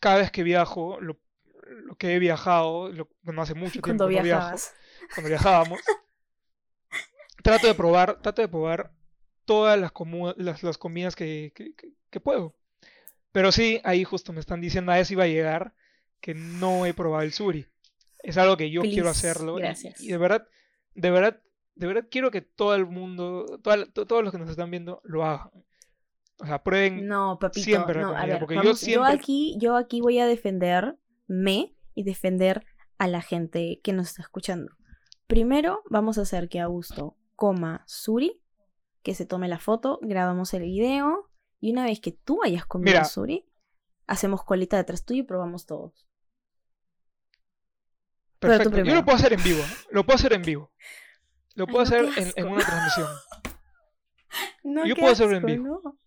[0.00, 1.18] cada vez que viajo, lo,
[1.66, 4.74] lo que he viajado, lo, bueno, hace mucho tiempo cuando que no viajo, viajabas.
[5.14, 5.80] cuando viajábamos,
[7.42, 8.92] trato de probar, trato de probar
[9.44, 12.54] todas las, comu- las, las comidas que, que- que- que puedo.
[13.32, 15.74] Pero sí, ahí justo me están diciendo a eso iba a llegar
[16.20, 17.66] que no he probado el suri.
[18.22, 20.00] Es algo que yo quiero hacerlo y- gracias.
[20.00, 20.48] y, de verdad,
[20.94, 21.40] de verdad,
[21.76, 25.00] de verdad quiero que todo el mundo, toda- to- todos los que nos están viendo
[25.04, 25.50] lo hagan.
[26.40, 27.64] O sea, prueben No, papito.
[27.64, 32.64] siempre no, a ver, porque yo siempre- aquí, yo aquí voy a defenderme y defender
[32.98, 34.72] a la gente que nos está escuchando.
[35.26, 38.40] Primero, vamos a hacer que Augusto coma suri,
[39.02, 42.92] que se tome la foto, grabamos el video y una vez que tú hayas comido
[42.92, 43.04] Mira.
[43.04, 43.46] suri,
[44.06, 46.06] hacemos colita detrás tuyo y probamos todos.
[48.38, 48.70] Pero tú Perfecto.
[48.70, 48.96] Yo primero.
[49.00, 49.62] lo puedo hacer en vivo.
[49.90, 50.70] Lo puedo hacer en vivo.
[51.54, 53.08] Lo Ay, puedo no, hacer en, una transmisión.
[54.64, 55.80] No, Yo puedo hacerlo en vivo.
[55.84, 55.98] no.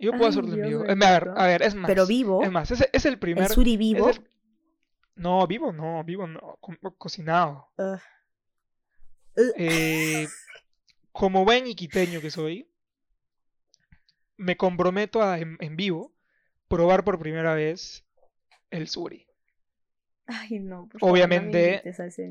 [0.00, 0.80] Yo puedo Ay, hacerlo en vivo.
[0.82, 1.06] bendito.
[1.06, 1.86] A ver, a ver, es más.
[1.88, 3.44] Pero vivo, Es más, es el primer.
[3.44, 4.08] el suri es vivo.
[4.10, 4.28] el-
[5.16, 6.58] No, vivo no, vivo no.
[6.60, 7.68] co- cocinado.
[9.56, 10.26] Eh,
[11.12, 12.68] como buen iquiteño que soy,
[14.36, 16.12] me comprometo a en, en vivo
[16.68, 18.04] probar por primera vez
[18.70, 19.26] el suri.
[20.26, 21.82] Ay, no, por favor, no me Obviamente,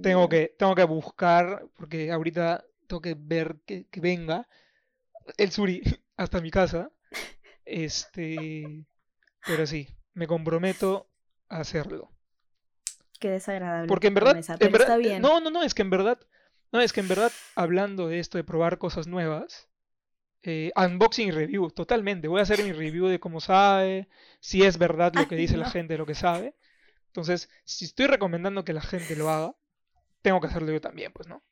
[0.02, 4.48] Tengo que, tengo que buscar, porque ahorita tengo que ver que, que venga
[5.38, 5.82] el suri
[6.18, 6.92] hasta mi casa.
[7.66, 8.86] Este,
[9.46, 11.08] pero sí, me comprometo
[11.50, 12.12] a hacerlo.
[13.20, 13.88] Qué desagradable.
[13.88, 15.22] Porque en verdad, promesa, en pero verdad, está bien.
[15.22, 16.20] no, no, no, es que en verdad,
[16.72, 19.70] no, es que en verdad, hablando de esto de probar cosas nuevas,
[20.44, 22.28] eh, unboxing y review, totalmente.
[22.28, 25.58] Voy a hacer mi review de cómo sabe, si es verdad lo que Ay, dice
[25.58, 26.56] la gente, lo que sabe.
[27.14, 29.56] Entonces, si estoy recomendando que la gente lo haga,
[30.24, 31.44] tengo que hacerlo yo también, pues, ¿no?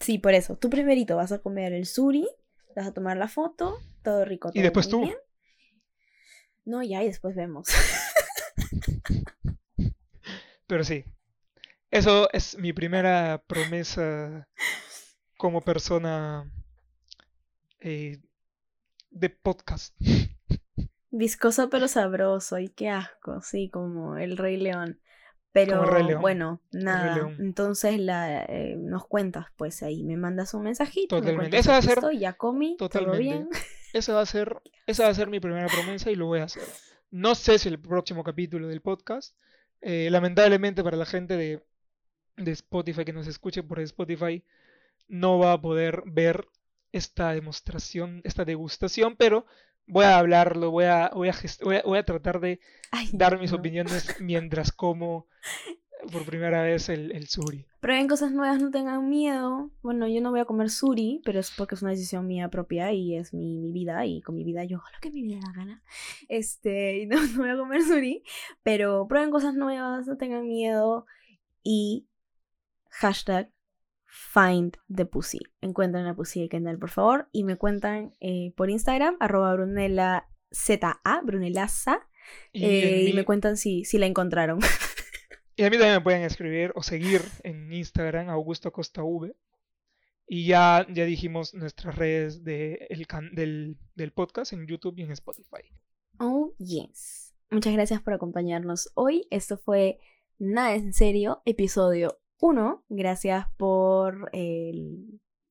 [0.00, 0.56] Sí, por eso.
[0.56, 2.28] Tú primerito vas a comer el suri,
[2.74, 4.48] vas a tomar la foto, todo rico.
[4.48, 5.00] Y todo después muy tú.
[5.02, 5.16] bien.
[6.64, 7.68] No, ya, y después vemos.
[10.66, 11.04] Pero sí,
[11.92, 14.48] eso es mi primera promesa
[15.36, 16.50] como persona
[17.78, 18.18] eh,
[19.10, 19.94] de podcast.
[21.10, 25.00] Viscoso pero sabroso, y qué asco, sí, como el Rey León.
[25.52, 27.14] Pero el Rey León, bueno, nada.
[27.16, 27.36] León.
[27.40, 31.16] Entonces la, eh, nos cuentas, pues ahí me mandas un mensajito.
[31.16, 31.50] me Totalmente.
[31.50, 33.22] cuentas Esa va a ser- estoy, ya comí, todo Totalmente.
[33.22, 33.48] bien.
[33.94, 36.44] Esa va a ser, esa va a ser mi primera promesa y lo voy a
[36.44, 36.62] hacer.
[37.10, 39.34] No sé si el próximo capítulo del podcast,
[39.80, 41.64] eh, lamentablemente para la gente de,
[42.36, 44.44] de Spotify que nos escuche por Spotify,
[45.08, 46.46] no va a poder ver
[46.92, 49.46] esta demostración, esta degustación, pero
[49.88, 52.60] voy a hablarlo, voy a, voy a, voy a, voy a tratar de
[52.90, 55.26] Ay, dar mis opiniones mientras como
[56.12, 57.66] por primera vez el, el suri.
[57.80, 59.70] Prueben cosas nuevas, no tengan miedo.
[59.82, 62.92] Bueno, yo no voy a comer suri, pero es porque es una decisión mía propia
[62.92, 65.40] y es mi, mi vida y con mi vida yo hago lo que mi vida
[65.44, 65.82] da gana.
[66.28, 68.22] Este, no, no voy a comer suri,
[68.62, 71.06] pero prueben cosas nuevas, no tengan miedo
[71.62, 72.06] y
[72.90, 73.50] hashtag
[74.08, 75.38] find the pussy.
[75.60, 80.28] Encuentren la pussy de Kendall, por favor, y me cuentan eh, por Instagram, arroba brunela
[80.52, 82.00] ZA, brunelaza,
[82.52, 84.58] Y, Eh, y me cuentan si, si la encontraron.
[85.56, 89.34] y a mí también me pueden escribir o seguir en Instagram, Augusto Costa V.
[90.26, 95.02] Y ya, ya dijimos nuestras redes de el can- del, del podcast en YouTube y
[95.02, 95.62] en Spotify.
[96.18, 97.34] Oh, yes.
[97.50, 99.26] Muchas gracias por acompañarnos hoy.
[99.30, 99.98] Esto fue
[100.38, 102.84] Nada en serio, episodio 1.
[102.88, 104.30] Gracias por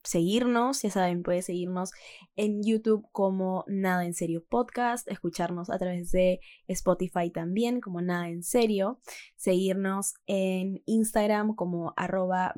[0.08, 0.82] seguirnos.
[0.82, 1.92] Ya saben, puedes seguirnos
[2.36, 8.30] en YouTube como Nada en serio podcast, escucharnos a través de Spotify también como Nada
[8.30, 9.00] en serio,
[9.36, 12.54] seguirnos en Instagram como arroba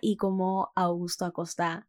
[0.00, 1.88] y como Augusto Acosta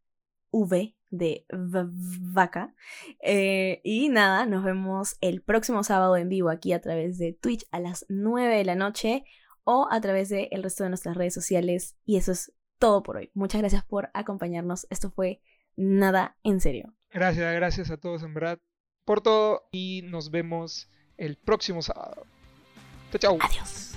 [0.52, 2.74] V de vaca.
[3.22, 7.66] Eh, y nada, nos vemos el próximo sábado en vivo aquí a través de Twitch
[7.72, 9.26] a las 9 de la noche
[9.72, 11.96] o a través del el resto de nuestras redes sociales.
[12.04, 13.30] Y eso es todo por hoy.
[13.36, 14.88] Muchas gracias por acompañarnos.
[14.90, 15.42] Esto fue
[15.76, 16.94] Nada en serio.
[17.10, 18.60] Gracias, gracias a todos en verdad
[19.06, 22.26] por todo y nos vemos el próximo sábado.
[23.12, 23.38] Chao, chao.
[23.40, 23.89] Adiós.